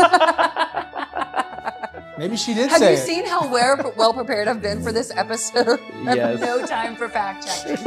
[2.17, 3.05] Maybe she did Have say you it.
[3.05, 5.79] seen how well, well prepared I've been for this episode?
[6.05, 6.39] I Yes.
[6.39, 7.77] have no time for fact checking.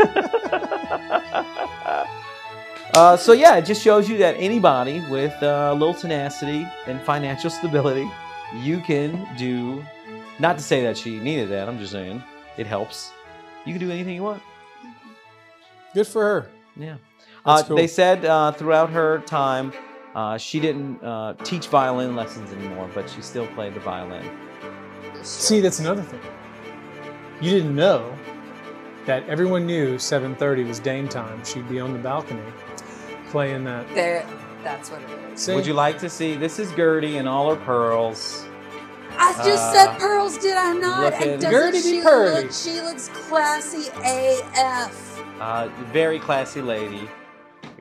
[2.97, 6.99] Uh, so yeah, it just shows you that anybody with uh, a little tenacity and
[7.03, 8.11] financial stability,
[8.55, 9.85] you can do.
[10.39, 11.69] Not to say that she needed that.
[11.69, 12.23] I'm just saying
[12.57, 13.13] it helps.
[13.67, 14.43] You can do anything you want.
[15.93, 16.51] Good for her.
[16.75, 16.97] Yeah.
[17.45, 17.77] Uh, cool.
[17.77, 19.75] They said uh, throughout her time,
[20.15, 24.25] uh, she didn't uh, teach violin lessons anymore, but she still played the violin.
[25.23, 26.21] See, that's another thing.
[27.43, 28.17] You didn't know
[29.05, 31.45] that everyone knew 7:30 was Dame time.
[31.45, 32.41] She'd be on the balcony
[33.31, 33.87] playing that.
[33.95, 34.27] There,
[34.63, 35.41] that's what it is.
[35.41, 35.55] See?
[35.55, 36.37] Would you like to see?
[36.37, 38.45] This is Gertie and all her pearls.
[39.19, 41.13] I just Uh, said pearls, did I not?
[41.13, 42.43] looking- And doesn't Gertie she purty.
[42.43, 42.53] look?
[42.53, 45.23] She looks classy AF.
[45.41, 47.09] Uh, very classy lady,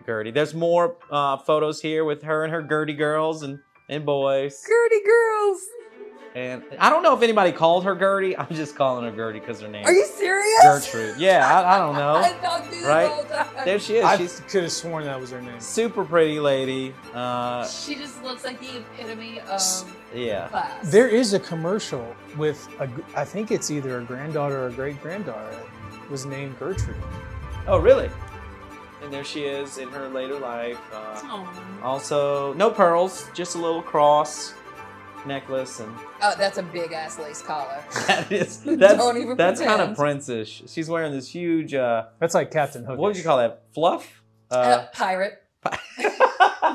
[0.05, 0.31] Gertie.
[0.31, 4.61] There's more uh, photos here with her and her Gertie girls and, and boys.
[4.67, 5.57] Gertie girls.
[6.35, 8.37] And I don't know if anybody called her Gertie.
[8.37, 10.61] I'm just calling her Gertie because her name Are you serious?
[10.63, 11.15] Gertrude.
[11.17, 12.35] Yeah, I, I don't I know.
[12.41, 13.03] thought this Right?
[13.07, 13.65] the whole time.
[13.65, 14.03] There she is.
[14.03, 15.61] I She's could have sworn that was her name.
[15.61, 16.93] super pretty lady.
[17.13, 20.49] Uh, She just looks like the epitome of yeah.
[20.49, 20.91] class.
[20.91, 25.01] There is a commercial with a, I think it's either a granddaughter or a great
[25.01, 25.57] granddaughter
[26.11, 26.97] was named Gertrude.
[27.65, 28.09] Oh, really?
[29.01, 30.79] And there she is in her later life.
[30.93, 31.81] Uh, Aw.
[31.81, 34.53] also, no pearls, just a little cross
[35.27, 37.83] necklace, and Oh, that's a big ass lace collar.
[38.07, 39.97] that is that's Don't even that's kind of pretend.
[39.97, 40.47] princess.
[40.67, 41.73] She's wearing this huge.
[41.73, 42.97] Uh, That's like Captain Hook.
[42.99, 43.63] what would you call that?
[43.73, 44.23] Fluff.
[44.51, 45.33] Uh, Uh, pirate.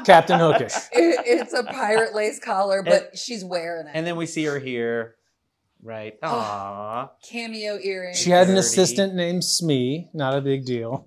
[0.04, 0.74] Captain Hookish.
[0.92, 3.92] It- it's a pirate lace collar, but she's wearing it.
[3.94, 5.14] and then we see her here,
[5.82, 6.14] right?
[6.22, 6.28] Oh.
[6.28, 7.10] Aww.
[7.28, 8.18] Cameo earrings.
[8.18, 8.58] She had an Gertie.
[8.60, 10.08] assistant named Smee.
[10.12, 11.06] Not a big deal.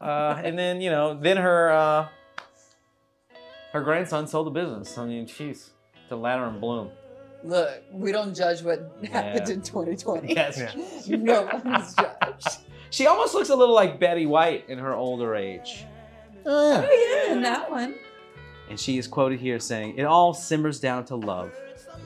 [0.00, 2.08] Uh, and then you know, then her uh,
[3.72, 4.96] her grandson sold the business.
[4.98, 5.70] I mean, she's
[6.08, 6.90] the Latter and Blum.
[7.44, 10.32] Look, we don't judge what happened in 2020.
[10.34, 10.58] Yes.
[11.06, 11.16] Yeah.
[11.16, 12.58] no one's judged.
[12.90, 15.86] She almost looks a little like Betty White in her older age.
[16.44, 16.86] Oh yeah.
[16.86, 17.94] Oh yeah, and that one.
[18.68, 21.52] And she is quoted here saying, It all simmers down to love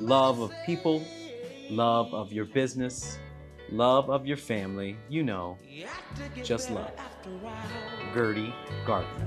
[0.01, 1.03] love of people,
[1.71, 3.19] love of your business,
[3.71, 4.97] love of your family.
[5.09, 5.59] You know,
[6.43, 6.93] just love.
[8.15, 8.55] Gertie
[8.87, 9.27] Gardner.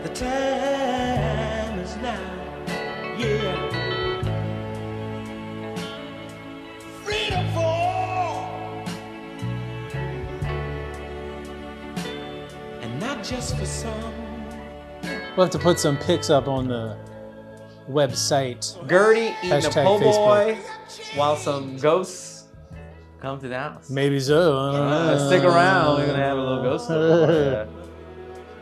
[0.03, 2.35] The time is now,
[3.17, 3.69] yeah.
[7.03, 8.85] Freedom for all.
[12.81, 14.13] And not just for some.
[15.35, 16.97] We'll have to put some pics up on the
[17.89, 18.75] website.
[18.87, 20.57] Gertie eating a Hashtag po' boy
[21.15, 22.38] while some ghosts
[23.21, 23.89] come to the house.
[23.89, 24.57] Maybe so.
[24.57, 25.27] I don't Uh, know.
[25.27, 25.99] stick around.
[25.99, 27.55] We're gonna have a little ghost story.
[27.55, 27.65] uh,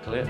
[0.03, 0.27] clip.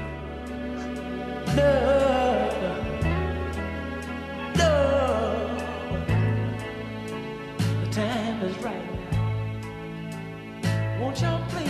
[7.79, 8.83] The time is right.
[10.99, 11.65] Won't y'all play?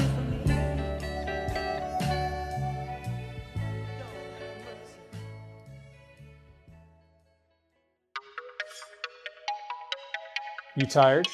[10.75, 11.27] You tired?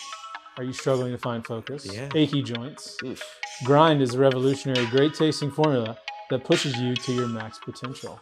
[0.57, 1.91] Are you struggling to find focus?
[1.91, 2.09] Yeah.
[2.13, 2.97] Achy joints?
[3.03, 3.23] Oof.
[3.63, 5.97] Grind is a revolutionary, great tasting formula
[6.29, 8.19] that pushes you to your max potential.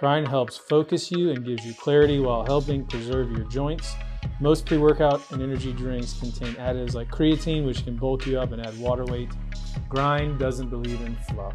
[0.00, 3.94] Grind helps focus you and gives you clarity while helping preserve your joints.
[4.40, 8.50] Most pre workout and energy drinks contain additives like creatine, which can bulk you up
[8.50, 9.28] and add water weight.
[9.88, 11.54] Grind doesn't believe in fluff.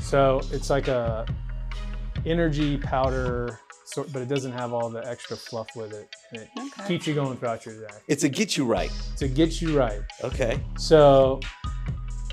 [0.00, 1.26] So it's like a
[2.24, 6.08] energy powder, sort, but it doesn't have all the extra fluff with it.
[6.32, 6.88] And it Okay.
[6.88, 8.90] keeps you going throughout your day It's a get you right.
[9.18, 10.00] to get you right.
[10.24, 10.60] Okay.
[10.78, 11.40] So,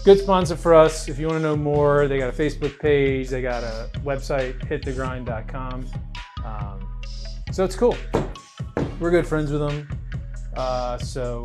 [0.04, 1.08] good sponsor for us.
[1.08, 4.60] If you want to know more, they got a Facebook page, they got a website,
[4.68, 5.86] hitthegrind.com.
[6.44, 7.02] Um,
[7.52, 7.96] so it's cool.
[9.00, 9.88] We're good friends with them.
[10.56, 11.44] Uh, so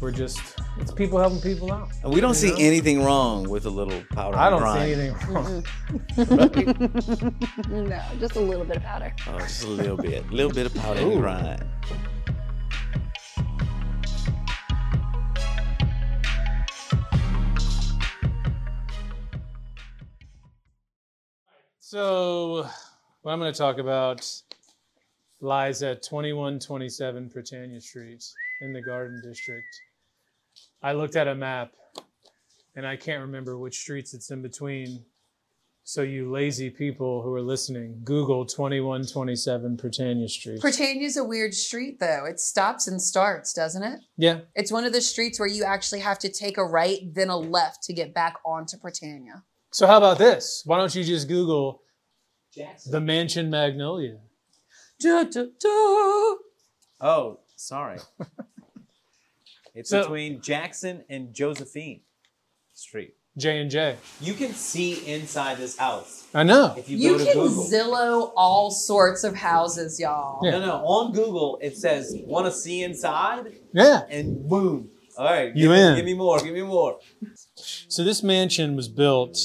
[0.00, 1.88] we're just it's people helping people out.
[2.02, 2.56] And we don't You see know?
[2.58, 4.36] anything wrong with a little powder.
[4.36, 4.84] I don't grind.
[4.84, 5.64] see anything wrong.
[7.88, 9.14] no, just a little bit of powder.
[9.26, 10.24] Oh, just a little bit.
[10.26, 11.18] A little bit of powder and Ooh.
[11.20, 11.64] grind.
[21.80, 22.66] So,
[23.22, 24.26] what I'm going to talk about
[25.40, 28.24] lies at 2127 Prytania Street
[28.60, 29.66] in the Garden District.
[30.82, 31.72] I looked at a map
[32.76, 35.04] and I can't remember which streets it's in between.
[35.82, 40.60] So, you lazy people who are listening, Google 2127 Prytania Street.
[40.60, 42.26] Prytania's a weird street, though.
[42.26, 44.00] It stops and starts, doesn't it?
[44.18, 47.30] yeah, It's one of the streets where you actually have to take a right, then
[47.30, 49.42] a left to get back onto Prytania.
[49.72, 50.62] So, how about this?
[50.66, 51.80] Why don't you just Google
[52.90, 54.18] the Mansion Magnolia?
[55.00, 56.36] Da, da, da.
[57.00, 57.98] Oh, sorry.
[59.78, 62.00] It's So- between Jackson and Josephine
[62.74, 63.14] Street.
[63.36, 63.94] J and J.
[64.20, 66.74] You can see inside this house I know.
[66.76, 67.64] if you, You go to can Google.
[67.64, 70.40] Zillow all sorts of houses, y'all.
[70.44, 70.52] Yeah.
[70.52, 70.72] No, no.
[70.84, 74.02] On Google, it says "Want to see inside?" Yeah.
[74.10, 74.90] and boom.
[75.16, 75.96] All right, You give me, in.
[75.96, 76.40] Give me more.
[76.40, 76.98] Give me more.
[77.54, 79.36] So this mansion was built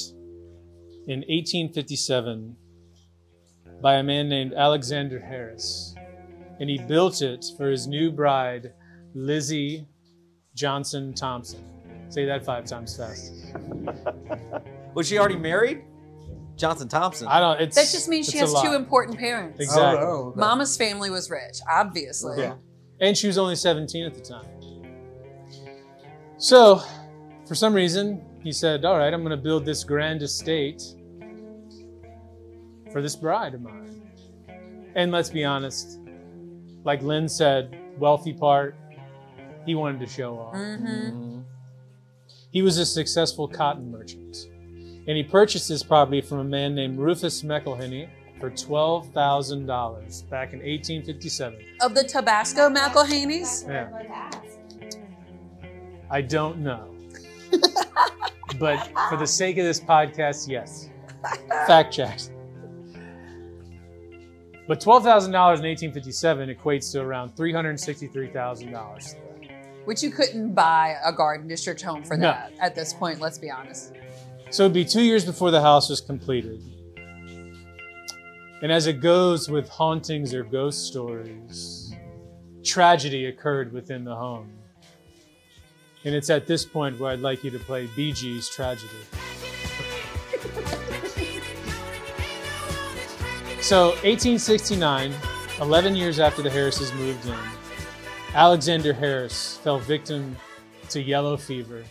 [1.06, 2.56] in 1857
[3.80, 5.94] by a man named Alexander Harris.
[6.60, 8.72] And he built it for his new bride,
[9.14, 9.86] Lizzie
[10.54, 11.64] Johnson Thompson.
[12.08, 13.32] Say that five times fast.
[14.94, 15.82] Was she already married?
[16.56, 17.26] Johnson Thompson.
[17.26, 19.58] I don't it's That just means she it's a has two important parents.
[19.60, 20.04] Exactly.
[20.04, 22.40] Oh, oh Mama's family was rich, obviously.
[22.40, 22.54] Yeah.
[23.00, 24.46] And she was only 17 at the time.
[26.38, 26.82] So,
[27.46, 30.82] for some reason, he said, All right, I'm going to build this grand estate
[32.92, 34.02] for this bride of mine.
[34.94, 35.98] And let's be honest,
[36.84, 38.76] like Lynn said, wealthy part,
[39.66, 40.54] he wanted to show off.
[40.54, 41.40] hmm
[42.50, 44.48] He was a successful cotton merchant.
[45.06, 48.08] And he purchased this property from a man named Rufus McElhenney
[48.40, 51.58] for $12,000 back in 1857.
[51.82, 53.64] Of the Tabasco McIlhenny's?
[53.68, 53.88] Yeah.
[56.10, 56.94] I don't know.
[58.58, 60.88] but for the sake of this podcast, yes.
[61.66, 62.30] Fact checked.
[64.66, 69.16] But $12,000 in 1857 equates to around $363,000.
[69.84, 72.28] Which you couldn't buy a garden district home for No.
[72.28, 73.92] that at this point, let's be honest.
[74.50, 76.62] So it'd be two years before the house was completed.
[78.62, 81.92] And as it goes with hauntings or ghost stories,
[82.62, 84.50] tragedy occurred within the home.
[86.04, 88.88] And it's at this point where I'd like you to play Bee Gees Tragedy.
[93.60, 95.14] So, 1869,
[95.60, 97.34] 11 years after the Harrises moved in,
[98.34, 100.36] Alexander Harris fell victim
[100.88, 101.84] to yellow fever.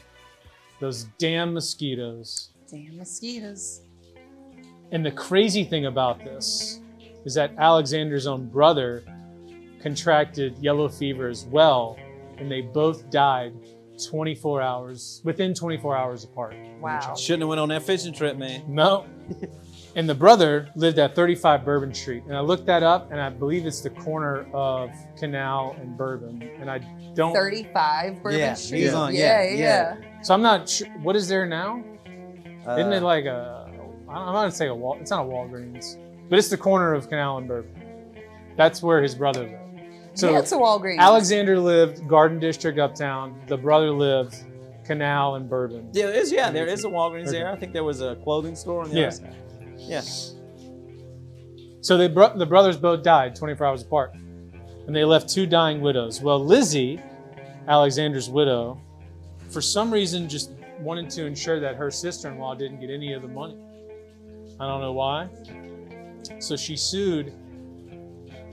[0.81, 2.49] Those damn mosquitoes.
[2.69, 3.83] Damn mosquitoes.
[4.91, 6.81] And the crazy thing about this
[7.23, 9.05] is that Alexander's own brother
[9.81, 11.97] contracted yellow fever as well,
[12.37, 13.53] and they both died
[14.05, 16.55] 24 hours, within 24 hours apart.
[16.81, 17.15] Wow.
[17.15, 18.65] Shouldn't have went on that fishing trip, man.
[18.67, 19.05] No.
[19.95, 22.23] and the brother lived at 35 Bourbon Street.
[22.27, 26.41] And I looked that up, and I believe it's the corner of Canal and Bourbon.
[26.59, 26.79] And I
[27.13, 27.33] don't.
[27.33, 28.81] 35 Bourbon Yeah, Street.
[28.81, 29.95] he's on- yeah, yeah, yeah.
[30.01, 30.21] yeah.
[30.23, 30.87] So I'm not sure.
[31.01, 31.83] What is there now?
[32.67, 33.61] Uh, Isn't it like a.
[34.09, 34.97] I'm not going to say a wall.
[35.01, 35.97] It's not a Walgreens.
[36.29, 37.71] but it's the corner of Canal and Bourbon.
[38.55, 39.89] That's where his brother lived.
[40.15, 40.99] So yeah, it's a Walgreens.
[40.99, 43.41] Alexander lived Garden District uptown.
[43.47, 44.35] The brother lived
[44.85, 45.89] Canal and Bourbon.
[45.91, 46.31] Yeah, there is.
[46.31, 47.51] Yeah, there is a Walgreens there.
[47.51, 49.07] I think there was a clothing store on the Yeah.
[49.07, 49.35] other side.
[49.87, 50.01] Yeah.
[51.81, 54.13] So they bro- the brothers both died 24 hours apart,
[54.87, 56.21] and they left two dying widows.
[56.21, 57.01] Well, Lizzie,
[57.67, 58.79] Alexander's widow,
[59.49, 63.27] for some reason just wanted to ensure that her sister-in-law didn't get any of the
[63.27, 63.57] money.
[64.59, 65.27] I don't know why.
[66.39, 67.33] So she sued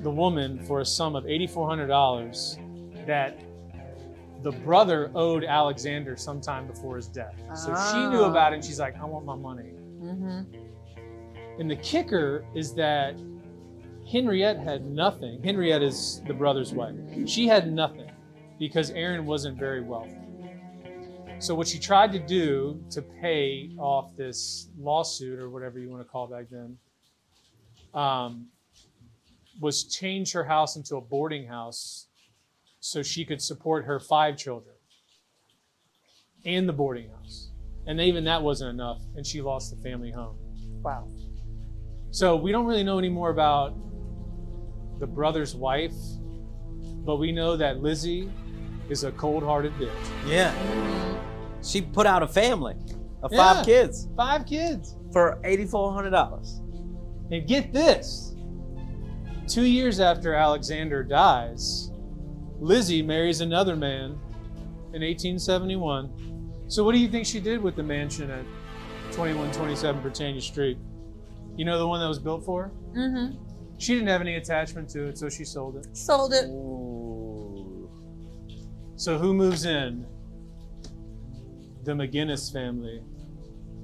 [0.01, 3.39] the woman for a sum of $8,400 that
[4.43, 7.35] the brother owed Alexander sometime before his death.
[7.55, 8.31] So she knew Ah.
[8.31, 9.71] about it, and she's like, "I want my money."
[10.01, 10.41] hmm
[11.61, 13.21] And the kicker is that
[14.11, 15.43] Henriette had nothing.
[15.45, 16.95] Henriette is the brother's wife.
[17.27, 18.11] She had nothing
[18.59, 20.17] because Aaron wasn't very wealthy.
[21.39, 26.03] So what she tried to do to pay off this lawsuit or whatever you want
[26.03, 26.79] to call back then
[27.93, 28.47] um,
[29.61, 32.07] was change her house into a boarding house
[32.81, 34.75] so she could support her five children
[36.47, 37.51] and the boarding house.
[37.87, 40.37] And even that wasn't enough, and she lost the family home.
[40.83, 41.11] Wow.
[42.11, 43.75] So we don't really know any more about
[44.99, 45.95] the brother's wife,
[47.05, 48.31] but we know that Lizzie
[48.89, 49.91] is a cold-hearted bitch.
[50.27, 50.53] Yeah.
[51.63, 52.75] She put out a family
[53.23, 53.55] of Yeah.
[53.55, 54.97] five kids Five kids.
[55.13, 56.61] for eighty-four hundred dollars.
[57.31, 58.35] And get this.
[59.47, 61.91] Two years after Alexander dies,
[62.59, 64.19] Lizzie marries another man
[64.93, 66.65] in 1871.
[66.69, 68.45] So what do you think she did with the mansion at
[69.13, 70.79] 2127 Prytania Street?
[71.61, 72.73] You know the one that was built for?
[72.95, 73.11] her?
[73.11, 73.37] hmm
[73.77, 75.95] She didn't have any attachment to it, so she sold it.
[75.95, 76.47] Sold it.
[76.47, 77.91] Ooh.
[78.97, 80.07] So who moves in?
[81.85, 83.03] The Maginnis family.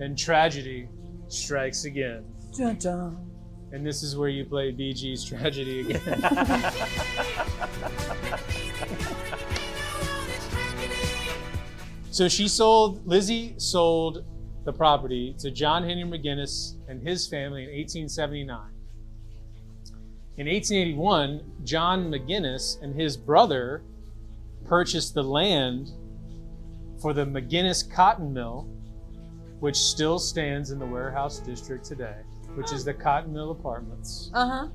[0.00, 0.88] And tragedy
[1.28, 2.24] strikes again.
[2.56, 3.30] Dun, dun.
[3.72, 6.00] And this is where you play Bee Gees tragedy again.
[12.10, 14.24] so she sold, Lizzie sold
[14.66, 18.58] the property to John Henry Maginnis and his family in 1879.
[20.36, 23.82] In 1881, John Maginnis and his brother
[24.66, 25.92] purchased the land
[27.00, 28.68] for the Maginnis Cotton Mill,
[29.60, 32.16] which still stands in the warehouse district today,
[32.54, 34.30] which is the Cotton Mill Apartments.
[34.34, 34.68] Uh-huh.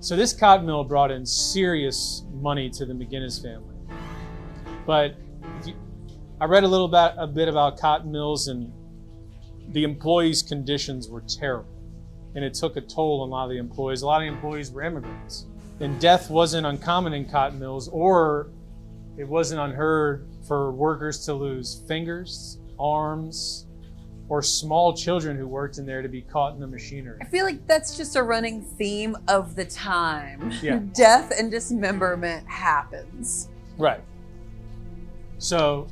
[0.00, 3.74] So this cotton mill brought in serious money to the Maginnis family.
[4.86, 5.16] But
[6.40, 8.70] I read a little bit, a bit about cotton mills, and
[9.72, 11.70] the employees' conditions were terrible,
[12.34, 14.02] and it took a toll on a lot of the employees.
[14.02, 15.46] A lot of the employees were immigrants,
[15.80, 18.50] and death wasn't uncommon in cotton mills, or
[19.16, 23.66] it wasn't unheard for workers to lose fingers, arms,
[24.28, 27.18] or small children who worked in there to be caught in the machinery.
[27.22, 30.52] I feel like that's just a running theme of the time.
[30.60, 30.80] Yeah.
[30.94, 33.48] Death and dismemberment happens.
[33.78, 34.02] Right.
[35.38, 35.86] So,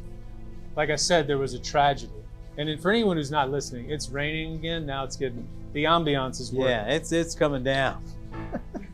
[0.76, 2.12] like I said, there was a tragedy.
[2.56, 4.86] And then for anyone who's not listening, it's raining again.
[4.86, 6.70] Now it's getting the ambiance is working.
[6.70, 8.02] Yeah, it's it's coming down.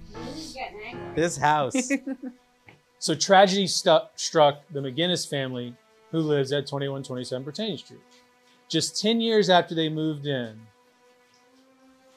[1.15, 1.91] this house.
[3.01, 5.75] So tragedy stu- struck the Maginnis family,
[6.11, 8.01] who lives at 2127 Prytania Street.
[8.69, 10.61] Just 10 years after they moved in,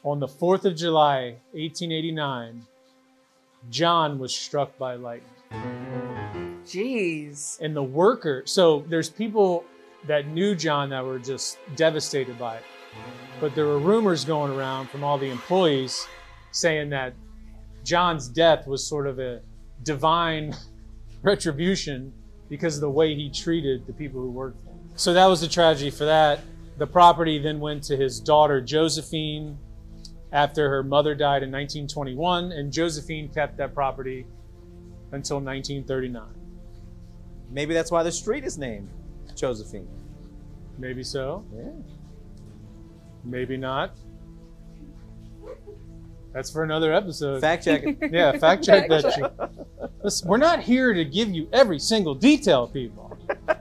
[0.03, 2.67] on the 4th of July, 1889,
[3.69, 6.12] John was struck by lightning.
[6.65, 7.59] Jeez.
[7.61, 9.63] and the worker so there's people
[10.05, 12.63] that knew john that were just devastated by it.
[13.39, 16.07] But there were rumors going around from all the employees
[16.51, 17.13] saying that
[17.83, 19.41] john's death was sort of a
[19.83, 20.55] divine
[21.21, 22.13] retribution
[22.49, 24.79] because of the way he treated the people who worked for him.
[24.95, 26.41] So that was the tragedy for that.
[26.77, 29.57] The property then went to his daughter josephine
[30.31, 34.25] after her mother died in 1921 and josephine kept that property
[35.11, 36.42] until 1939
[37.53, 38.89] Maybe that's why the street is named
[39.35, 39.87] Josephine.
[40.79, 41.45] Maybe so.
[41.55, 41.69] Yeah.
[43.23, 43.95] Maybe not.
[46.33, 47.41] That's for another episode.
[47.41, 47.97] Fact check it.
[48.11, 49.91] yeah, fact check Fact that shit.
[50.03, 53.15] Listen, we're not here to give you every single detail, people.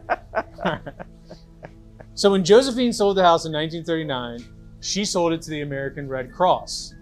[2.14, 4.42] so when Josephine sold the house in 1939,
[4.80, 6.94] she sold it to the American Red Cross.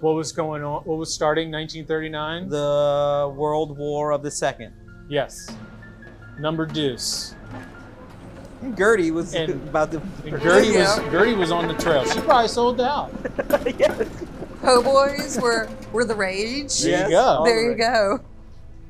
[0.00, 0.82] What was going on?
[0.82, 2.48] What was starting 1939?
[2.48, 4.74] The World War of the Second.
[5.08, 5.48] yes.
[6.38, 7.34] Number deuce.
[8.62, 10.00] And Gertie was And- about to.
[10.24, 10.96] Gertie you was.
[11.10, 12.04] Gertie was on the trail.
[12.06, 13.10] She probably sold out.
[13.50, 13.66] house.
[13.78, 14.08] yes.
[14.62, 16.80] Po' boys were were the rage.
[16.82, 17.10] There Yes.
[17.10, 17.42] you go.
[17.44, 18.20] There you go.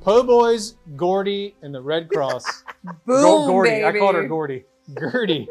[0.03, 2.45] Po Boys, Gordy, and the Red Cross.
[3.07, 3.71] Boom, Gordy.
[3.71, 3.85] baby.
[3.85, 4.65] I called her Gordy.
[4.99, 5.49] Gertie.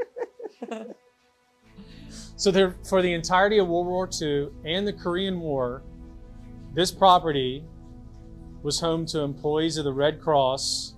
[2.36, 5.82] So there, for the entirety of World War II and the Korean War,
[6.74, 7.64] this property
[8.62, 10.93] was home to employees of the Red Cross,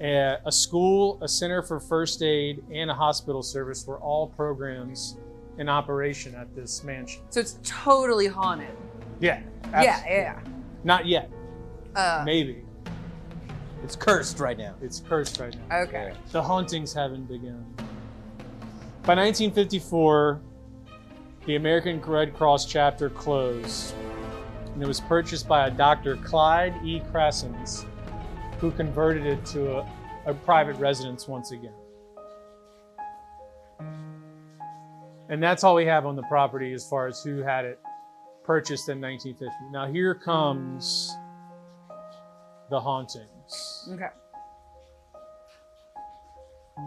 [0.00, 5.16] a, a school, a center for first aid, and a hospital service were all programs
[5.58, 7.22] in operation at this mansion.
[7.30, 8.76] So it's totally haunted.
[9.20, 9.40] Yeah.
[9.72, 10.40] Yeah, yeah.
[10.84, 11.30] Not yet.
[11.94, 12.62] Uh, Maybe.
[13.82, 14.74] It's cursed right now.
[14.82, 15.78] It's cursed right now.
[15.82, 16.12] okay.
[16.32, 17.64] The hauntings haven't begun.
[19.02, 20.40] By 1954,
[21.46, 23.94] the American Red Cross chapter closed,
[24.74, 26.16] and it was purchased by a Dr.
[26.16, 27.00] Clyde E.
[27.12, 27.86] Crassens,
[28.58, 29.92] who converted it to a,
[30.26, 31.74] a private residence once again.
[35.28, 37.80] And that's all we have on the property as far as who had it
[38.44, 39.72] purchased in 1950.
[39.72, 41.14] Now, here comes
[42.70, 43.88] the hauntings.
[43.92, 44.08] Okay.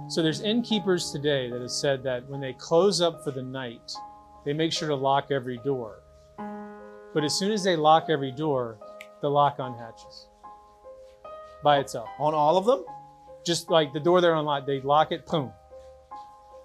[0.08, 3.92] So there's innkeepers today that have said that when they close up for the night,
[4.46, 6.04] they make sure to lock every door.
[7.14, 8.78] But as soon as they lock every door,
[9.22, 10.29] the lock unhatches
[11.64, 12.10] by itself.
[12.20, 12.84] On all of them?
[13.46, 15.52] Just like the door they're unlocked, they lock it, boom.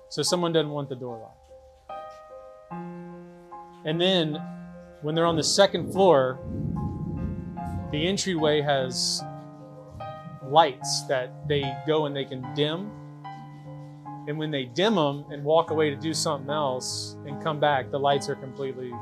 [0.08, 1.40] So someone doesn't want the door locked.
[3.84, 4.40] And then
[5.02, 6.38] when they're on the second floor,
[7.90, 9.22] the entryway has
[10.48, 12.90] lights that they go and they can dim.
[14.26, 17.90] And when they dim them and walk away to do something else and come back,
[17.90, 18.92] the lights are completely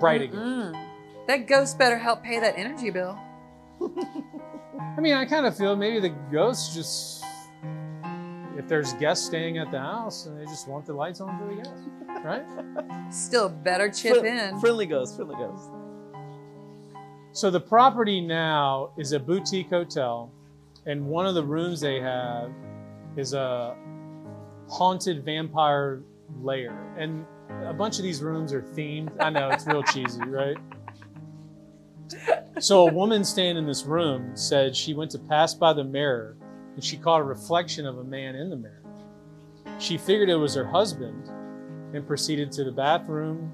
[0.00, 0.40] bright again.
[0.40, 0.86] Mm.
[1.28, 3.18] That ghost better help pay that energy bill.
[4.96, 7.24] I mean, I kind of feel maybe the ghosts just,
[8.58, 11.46] if there's guests staying at the house and they just want the lights on for
[11.46, 11.88] the guests,
[12.24, 13.12] right?
[13.12, 14.60] Still better chip Fri- in.
[14.60, 15.70] Friendly ghost, friendly ghost.
[17.32, 20.30] So the property now is a boutique hotel,
[20.84, 22.50] and one of the rooms they have
[23.16, 23.74] is a
[24.68, 26.02] haunted vampire
[26.42, 26.94] lair.
[26.98, 27.24] And
[27.66, 29.10] a bunch of these rooms are themed.
[29.20, 30.58] I know it's real cheesy, right?
[32.58, 36.36] So a woman staying in this room said she went to pass by the mirror
[36.74, 38.82] and she caught a reflection of a man in the mirror.
[39.78, 41.28] She figured it was her husband
[41.94, 43.50] and proceeded to the bathroom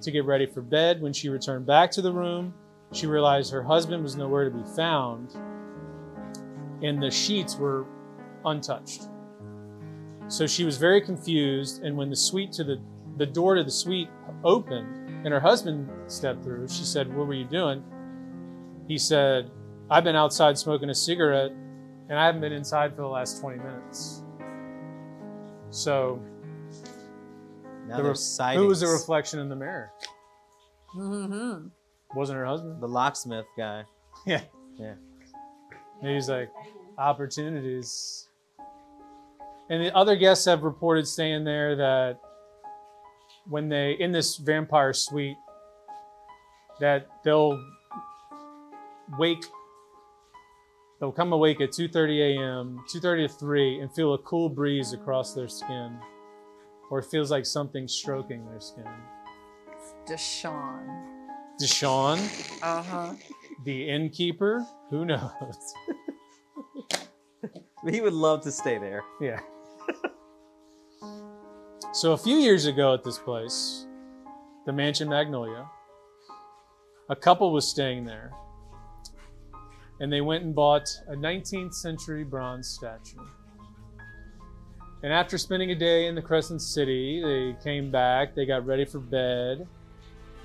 [0.00, 1.00] to get ready for bed.
[1.00, 2.54] When she returned back to the room,
[2.92, 5.34] she realized her husband was nowhere to be found
[6.82, 7.86] and the sheets were
[8.44, 9.08] untouched.
[10.28, 11.82] So she was very confused.
[11.82, 12.80] And when the suite to the,
[13.16, 14.08] the door to the suite
[14.44, 17.82] opened and her husband stepped through, she said, What were you doing?
[18.88, 19.50] He said,
[19.90, 21.52] I've been outside smoking a cigarette
[22.08, 24.22] and I haven't been inside for the last 20 minutes.
[25.70, 26.20] So,
[27.86, 29.92] Now the re- who was the reflection in the mirror?
[30.96, 31.68] Mm-hmm.
[32.16, 32.82] Wasn't her husband?
[32.82, 33.84] The locksmith guy.
[34.26, 34.40] Yeah.
[34.76, 34.94] Yeah.
[36.02, 36.50] Maybe he's like,
[36.98, 38.26] opportunities.
[39.70, 42.18] And the other guests have reported staying there that
[43.46, 45.36] when they, in this vampire suite,
[46.80, 47.62] that they'll
[49.18, 49.44] wake,
[51.00, 55.34] they'll come awake at 2.30 a.m., 2.30 to 3, and feel a cool breeze across
[55.34, 55.96] their skin.
[56.90, 58.84] Or it feels like something stroking their skin.
[60.08, 61.04] deshawn
[61.60, 62.18] deshawn
[62.62, 63.14] Uh huh.
[63.64, 65.30] the innkeeper, who knows?
[67.88, 69.02] He would love to stay there.
[69.20, 69.38] Yeah.
[71.92, 73.86] so a few years ago at this place,
[74.66, 75.64] the Mansion Magnolia,
[77.08, 78.32] a couple was staying there.
[80.00, 83.18] And they went and bought a 19th century bronze statue.
[85.02, 88.84] And after spending a day in the Crescent City, they came back, they got ready
[88.84, 89.66] for bed,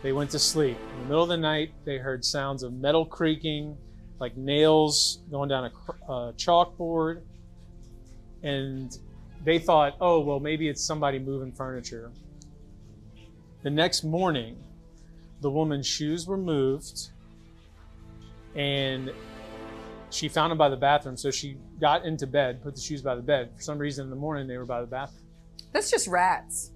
[0.04, 0.78] they went to sleep.
[0.94, 3.78] In the middle of the night, they heard sounds of metal creaking,
[4.20, 7.22] like nails going down a uh, chalkboard.
[8.44, 8.96] And
[9.44, 12.12] they thought, oh, well, maybe it's somebody moving furniture.
[13.64, 14.58] The next morning,
[15.42, 17.10] the woman's shoes were moved
[18.56, 19.12] and
[20.14, 21.18] she found them by the bathroom.
[21.18, 23.52] So she got into bed, put the shoes by the bed.
[23.56, 25.24] For some reason, in the morning, they were by the bathroom.
[25.72, 26.72] That's just rats.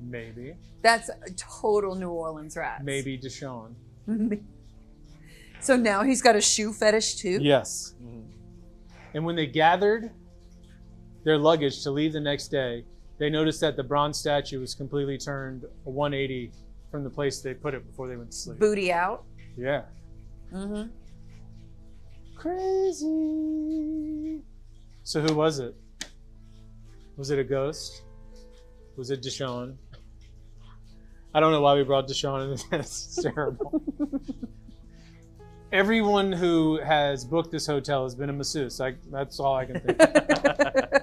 [0.00, 0.54] Maybe.
[0.82, 2.82] That's a total New Orleans rats.
[2.84, 3.74] Maybe Deshaun.
[5.60, 7.38] So now he's got a shoe fetish too.
[7.40, 7.94] Yes.
[9.12, 10.10] And when they gathered
[11.24, 12.84] their luggage to leave the next day,
[13.18, 16.52] they noticed that the bronze statue was completely turned 180
[16.90, 18.58] from the place they put it before they went to sleep.
[18.58, 19.24] Booty out.
[19.56, 19.82] Yeah.
[20.52, 20.90] Mm-hmm.
[22.40, 24.40] Crazy.
[25.02, 25.76] So who was it?
[27.18, 28.00] Was it a ghost?
[28.96, 29.76] Was it Deshaun?
[31.34, 32.72] I don't know why we brought Deshaun in this.
[32.72, 33.82] It's terrible.
[35.72, 38.80] Everyone who has booked this hotel has been a masseuse.
[38.80, 40.02] I, that's all I can think.
[40.02, 40.14] of.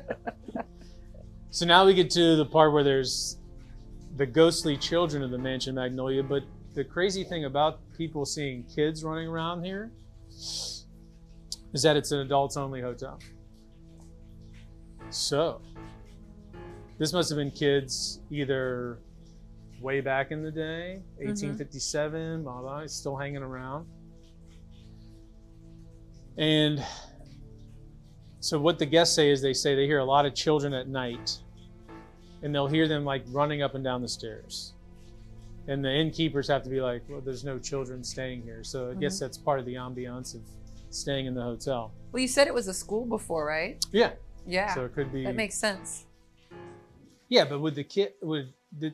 [1.51, 3.37] So now we get to the part where there's
[4.15, 6.23] the ghostly children of the Mansion Magnolia.
[6.23, 9.91] But the crazy thing about people seeing kids running around here
[11.77, 13.19] is that it's an adults only hotel.
[15.11, 15.61] So,
[16.97, 18.97] this must have been kids either
[19.79, 21.27] way back in the day, mm-hmm.
[21.27, 23.85] 1857, blah, blah, still hanging around.
[26.39, 26.83] And
[28.39, 30.87] so, what the guests say is they say they hear a lot of children at
[30.87, 31.37] night,
[32.41, 34.73] and they'll hear them like running up and down the stairs.
[35.67, 38.63] And the innkeepers have to be like, well, there's no children staying here.
[38.63, 39.25] So, I guess mm-hmm.
[39.25, 40.41] that's part of the ambiance of
[40.89, 41.91] staying in the hotel.
[42.11, 43.83] Well, you said it was a school before, right?
[43.91, 44.11] Yeah.
[44.45, 44.73] Yeah.
[44.73, 45.23] So, it could be.
[45.25, 46.05] that makes sense.
[47.27, 48.93] yeah, but would the kid, would the,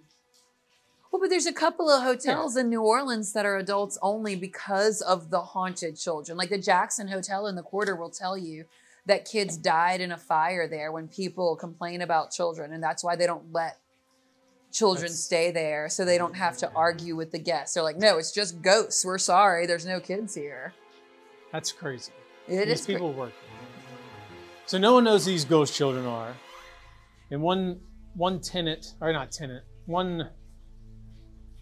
[1.11, 5.01] Well, but there's a couple of hotels in New Orleans that are adults only because
[5.01, 6.37] of the haunted children.
[6.37, 8.65] Like the Jackson Hotel in the quarter will tell you
[9.05, 13.15] that kids died in a fire there when people complain about children, and that's why
[13.15, 13.77] they don't let
[14.71, 17.75] children That's- stay there so they don't have to argue with the guests.
[17.75, 19.05] They're like, no, it's just ghosts.
[19.05, 19.67] We're sorry.
[19.67, 20.73] There's no kids here.
[21.53, 22.11] That's crazy.
[22.49, 23.31] It these is cra- people work.
[24.65, 26.33] So no one knows these ghost children are.
[27.31, 27.79] And one
[28.15, 30.29] one tenant, or not tenant, one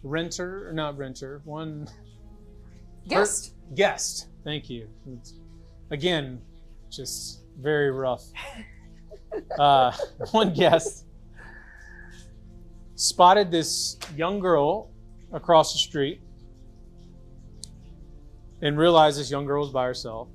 [0.03, 1.87] renter, or not renter, one
[3.07, 3.53] guest.
[3.75, 4.27] guest.
[4.43, 4.87] Thank you.
[5.05, 5.33] It's-
[5.91, 6.41] again,
[6.89, 8.23] just very rough.
[9.57, 9.93] Uh,
[10.31, 11.05] one guest
[12.95, 14.91] spotted this young girl
[15.31, 16.19] across the street
[18.61, 20.27] and realized this young girl was by herself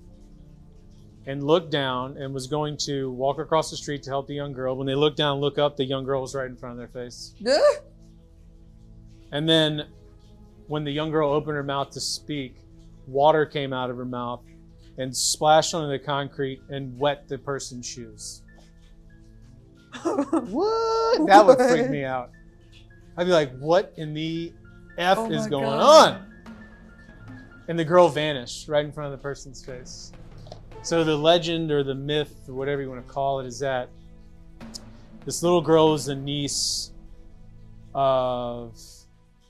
[1.26, 4.52] and looked down and was going to walk across the street to help the young
[4.52, 4.76] girl.
[4.76, 7.02] When they looked down, look up, the young girl was right in front of their
[7.02, 7.34] face.
[9.32, 9.88] And then
[10.68, 12.56] when the young girl opened her mouth to speak,
[13.06, 14.40] water came out of her mouth
[14.98, 18.42] and splashed onto the concrete and wet the person's shoes.
[20.02, 21.26] what?
[21.26, 22.30] That would freak me out.
[23.16, 24.52] I'd be like, what in the
[24.98, 26.12] F Oh is going God.
[26.12, 26.32] on?
[27.68, 30.12] And the girl vanished right in front of the person's face.
[30.82, 33.88] So the legend or the myth or whatever you want to call it is that
[35.24, 36.92] this little girl is the niece
[37.92, 38.78] of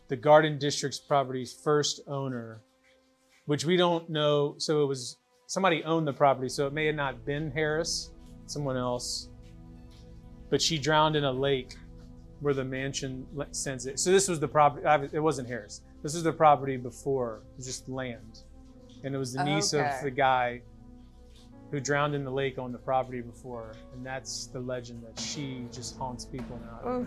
[0.09, 2.63] the Garden District's property's first owner,
[3.45, 4.55] which we don't know.
[4.57, 8.13] So it was somebody owned the property, so it may have not been Harris,
[8.47, 9.29] someone else.
[10.49, 11.75] But she drowned in a lake
[12.41, 13.99] where the mansion sends it.
[13.99, 15.09] So this was the property.
[15.13, 15.83] It wasn't Harris.
[16.07, 18.43] This is the property before, it was just land,
[19.03, 19.93] and it was the niece Okay.
[19.93, 20.63] of the guy
[21.73, 25.67] who drowned in the lake on the property before, and that's the legend that she
[25.73, 27.05] just haunts people now.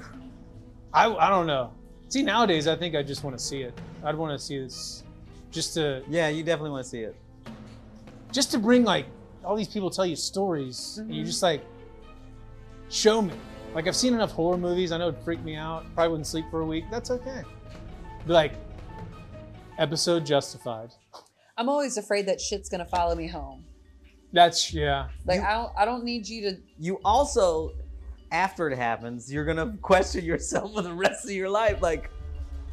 [0.93, 1.71] I, I don't know.
[2.09, 3.73] See, nowadays, I think I just want to see it.
[4.03, 5.05] I'd want to see this
[5.49, 7.15] just to Yeah, you definitely want to see it.
[8.33, 9.05] just to bring like
[9.45, 11.27] all these people tell you stories, and you Mhm.
[11.27, 11.63] just like
[12.89, 13.31] show me.
[13.73, 14.91] Like I've seen enough horror movies.
[14.91, 15.85] I know it'd freak me out.
[15.95, 16.83] Probably wouldn't sleep for a week.
[16.91, 17.43] That's okay.
[18.27, 18.51] Be like,
[19.79, 20.91] episode justified.
[21.57, 23.65] I'm always afraid that shit's gonna follow me home.
[24.31, 25.07] That's yeah.
[25.25, 26.57] Like I don't, I don't need you to.
[26.77, 27.71] You also,
[28.31, 31.81] after it happens, you're gonna question yourself for the rest of your life.
[31.81, 32.11] Like,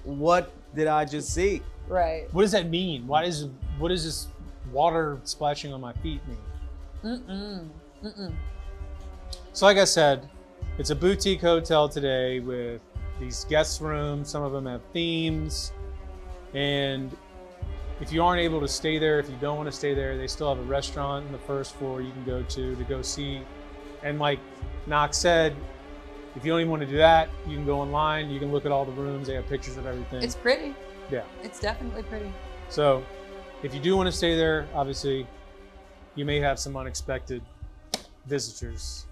[0.04, 1.62] what did I just see?
[1.88, 2.32] Right.
[2.34, 3.06] What does that mean?
[3.06, 3.48] Why is
[3.78, 4.28] what does this
[4.72, 6.38] water splashing on my feet mean?
[7.04, 7.68] Mm-mm.
[8.04, 8.34] Mm-mm.
[9.52, 10.28] So, like I said,
[10.78, 12.80] it's a boutique hotel today with
[13.18, 14.28] these guest rooms.
[14.28, 15.72] Some of them have themes.
[16.54, 17.14] And
[18.00, 20.26] if you aren't able to stay there, if you don't want to stay there, they
[20.26, 23.40] still have a restaurant in the first floor you can go to to go see.
[24.02, 24.38] And like
[24.86, 25.54] Knox said,
[26.36, 28.28] if you don't even want to do that, you can go online.
[28.30, 29.26] You can look at all the rooms.
[29.26, 30.22] They have pictures of everything.
[30.22, 30.74] It's pretty.
[31.10, 31.22] Yeah.
[31.42, 32.30] It's definitely pretty.
[32.68, 33.02] So,
[33.62, 35.26] if you do want to stay there, obviously,
[36.14, 37.42] you may have some unexpected
[38.26, 39.06] visitors.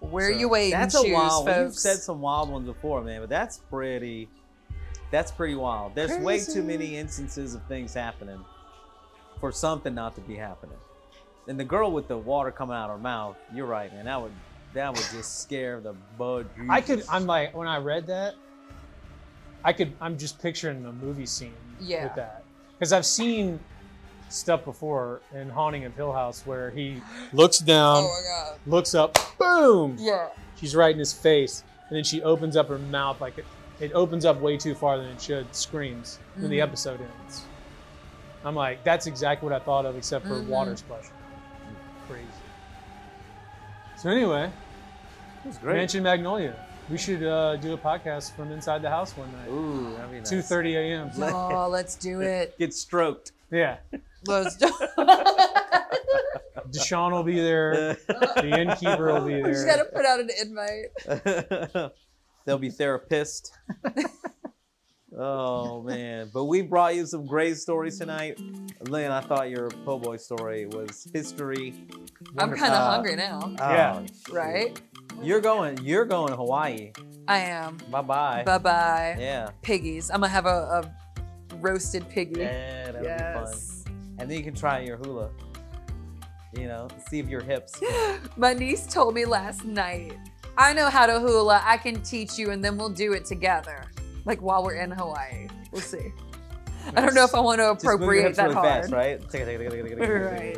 [0.00, 1.46] Where So, you waiting, That's a wild.
[1.46, 1.60] one.
[1.60, 4.28] You've said some wild ones before, man, but that's pretty.
[5.10, 5.94] That's pretty wild.
[5.94, 8.44] There's way too many instances of things happening
[9.40, 10.76] for something not to be happening.
[11.46, 14.06] And the girl with the water coming out of her mouth, you're right, man.
[14.06, 14.32] That would
[14.72, 16.48] that would just scare the bud.
[16.68, 17.04] I could.
[17.08, 18.34] I'm like when I read that,
[19.62, 19.92] I could.
[20.00, 22.04] I'm just picturing the movie scene Yeah.
[22.04, 22.42] with that
[22.78, 23.60] because I've seen
[24.30, 27.00] stuff before in Haunting of Hill House where he
[27.32, 28.58] looks down, oh my god.
[28.66, 30.28] looks up, boom, Yeah.
[30.56, 33.34] she's right in his face, and then she opens up her mouth like
[33.84, 33.90] it.
[33.90, 35.52] It opens up way too far than it should.
[35.54, 36.62] Screams when the Mhm.
[36.62, 37.42] episode ends.
[38.44, 40.46] I'm like, that's exactly what I thought of, except for Mhm.
[40.48, 41.10] water splashing.
[42.08, 42.26] Crazy.
[43.96, 44.50] So anyway,
[45.44, 45.76] That's great.
[45.76, 46.54] Mansion Magnolia.
[46.90, 49.48] We should uh, do a podcast from inside the house one night.
[49.48, 50.28] Ooh, that'd be nice.
[50.28, 51.10] 2:30 a.m.
[51.18, 52.58] Oh, let's do it.
[52.58, 53.32] Get stroked.
[53.50, 53.76] Yeah.
[54.26, 54.66] Let's do
[56.70, 57.94] Deshaun will be there.
[58.06, 59.44] The innkeeper will be there.
[59.44, 61.92] We just got to put out an invite.
[62.44, 63.50] There'll be therapists.
[65.16, 66.30] oh man!
[66.32, 68.38] But we brought you some great stories tonight.
[68.88, 71.74] Lynn, I thought your po' boy story was history.
[72.38, 74.06] I'm kind of Uh, hungry now, Oh, Yeah.
[74.32, 74.80] right?
[75.22, 75.78] You're going.
[75.82, 76.92] You're going to Hawaii.
[77.28, 77.78] I am.
[77.90, 78.42] Bye bye.
[78.44, 79.16] Bye bye.
[79.18, 79.50] Yeah.
[79.62, 80.10] Piggies.
[80.10, 82.40] I'm gonna have a, a roasted piggy.
[82.40, 83.08] Yeah, that'll be
[83.52, 83.94] fun.
[84.18, 85.30] And then you can try your hula.
[86.56, 87.80] You know, see if your hips.
[88.36, 90.16] My niece told me last night,
[90.56, 91.60] I know how to hula.
[91.64, 93.84] I can teach you, and then we'll do it together.
[94.24, 95.48] Like while we're in Hawaii.
[95.72, 96.12] We'll see.
[96.96, 98.82] I don't know if I want to Just move your appropriate hips that really hard.
[98.82, 99.20] fast, right?
[99.98, 100.56] Right.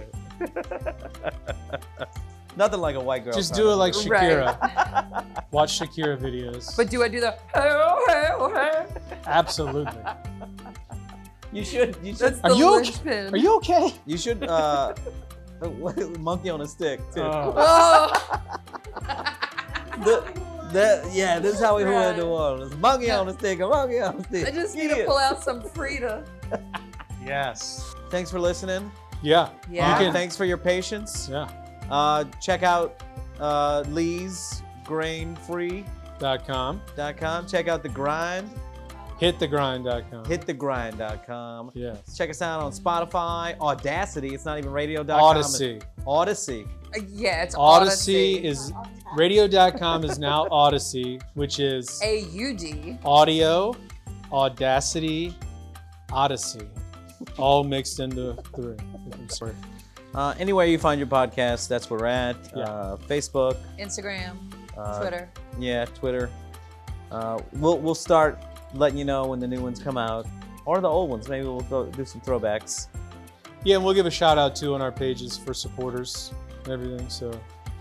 [2.57, 3.33] Nothing like a white girl.
[3.35, 4.23] Just trying do it to like Right.
[4.23, 5.43] Shakira.
[5.53, 6.77] Watch Shakira videos.
[6.77, 7.71] But do I do the hey,
[8.07, 8.87] hey, hey?
[9.27, 9.93] Absolutely.
[11.53, 11.97] You should.
[12.03, 12.19] You should.
[12.19, 12.77] That's Are the you okay?
[12.85, 13.35] linchpin.
[13.35, 13.95] Are you okay?
[14.07, 14.43] You should.
[14.45, 14.95] Uh,
[16.19, 17.23] monkey on a stick too.
[17.23, 17.55] Oh.
[17.57, 19.37] Oh.
[20.05, 20.25] The-
[20.73, 22.17] that- yeah, this is how we hula in Right.
[22.19, 22.77] New Orleans.
[22.77, 23.61] Monkey on a stick.
[23.61, 24.47] A monkey on a stick.
[24.49, 26.25] I just need to pull out some Frida.
[27.25, 27.95] Yes.
[28.11, 28.89] Thanks for listening.
[29.21, 29.49] Yeah.
[29.69, 29.99] Yeah.
[29.99, 31.29] Uh, thanks for your patience.
[31.29, 31.49] Yeah.
[31.91, 33.03] Uh, check out
[33.41, 36.81] uh, Lee's grainfree.com.
[36.97, 37.47] Dot com.
[37.47, 38.49] Check out the grind.
[39.21, 40.25] Hitthegrind.com.
[40.27, 41.71] Hitthegrind.com.
[41.75, 42.17] Yes.
[42.17, 44.35] Check us out on Spotify, Audacity.
[44.35, 45.21] It's not even radio.com.
[45.21, 45.77] Odyssey.
[45.77, 46.67] It's Odyssey.
[46.95, 48.47] Uh, Yeah, it's Odyssey Odyssey.
[48.47, 48.73] is
[49.17, 52.99] radio.com is now Audacy, which is A U D.
[53.05, 53.75] audio,
[54.31, 55.35] Audacity,
[56.12, 56.69] Odyssey,
[57.39, 58.77] all mixed into three.
[59.12, 59.55] I'm sorry.
[60.14, 62.37] Uh, anywhere you find your podcast, that's where we're at.
[62.55, 62.64] Yeah.
[62.64, 64.37] Uh, Facebook, Instagram,
[64.77, 65.31] uh, Twitter.
[65.59, 66.31] Yeah, Twitter.
[67.11, 68.39] Uh, we'll we'll start
[68.75, 70.27] letting you know when the new ones come out,
[70.67, 71.27] or the old ones.
[71.29, 72.89] Maybe we'll throw, do some throwbacks.
[73.64, 76.33] Yeah, and we'll give a shout out too on our pages for supporters
[76.64, 77.09] and everything.
[77.09, 77.33] So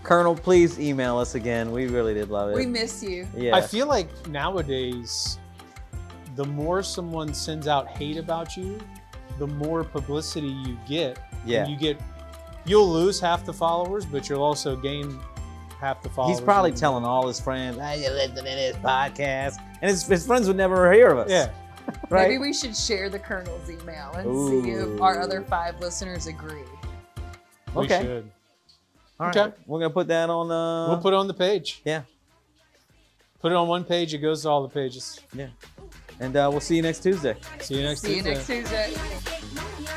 [0.06, 1.72] Colonel, please email us again.
[1.72, 2.54] We really did love it.
[2.54, 3.26] We miss you.
[3.36, 3.56] yeah.
[3.56, 5.38] I feel like nowadays,
[6.36, 8.78] the more someone sends out hate about you,
[9.40, 11.18] the more publicity you get.
[11.44, 11.62] Yeah.
[11.64, 12.00] And you get,
[12.64, 15.18] you'll lose half the followers, but you'll also gain
[15.80, 16.38] half the followers.
[16.38, 20.24] He's probably telling all his friends, "Hey, you listen to this podcast," and his, his
[20.24, 21.30] friends would never hear of us.
[21.30, 21.50] Yeah.
[22.10, 22.28] right.
[22.28, 26.62] Maybe we should share the Colonel's email and see if our other five listeners agree.
[27.74, 28.02] We Okay.
[28.02, 28.30] should.
[29.18, 29.36] All right.
[29.36, 29.54] okay.
[29.66, 30.50] We're gonna put that on.
[30.50, 31.80] Uh, We'll put it on the page.
[31.84, 32.02] yeah,
[33.40, 35.20] Put it on one page, it goes to all the pages.
[35.34, 35.48] yeah,
[36.20, 37.34] and uh, we'll see you next Tuesday.
[37.60, 38.34] See you next See you Tuesday.
[38.34, 39.96] next Tuesday.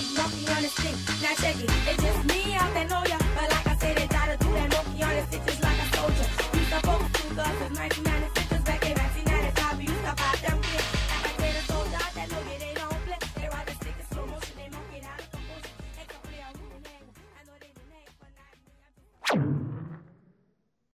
[0.00, 4.06] Now check it, it's just me out there know ya, but like I said, they
[4.06, 5.57] gotta do that monkey on a stick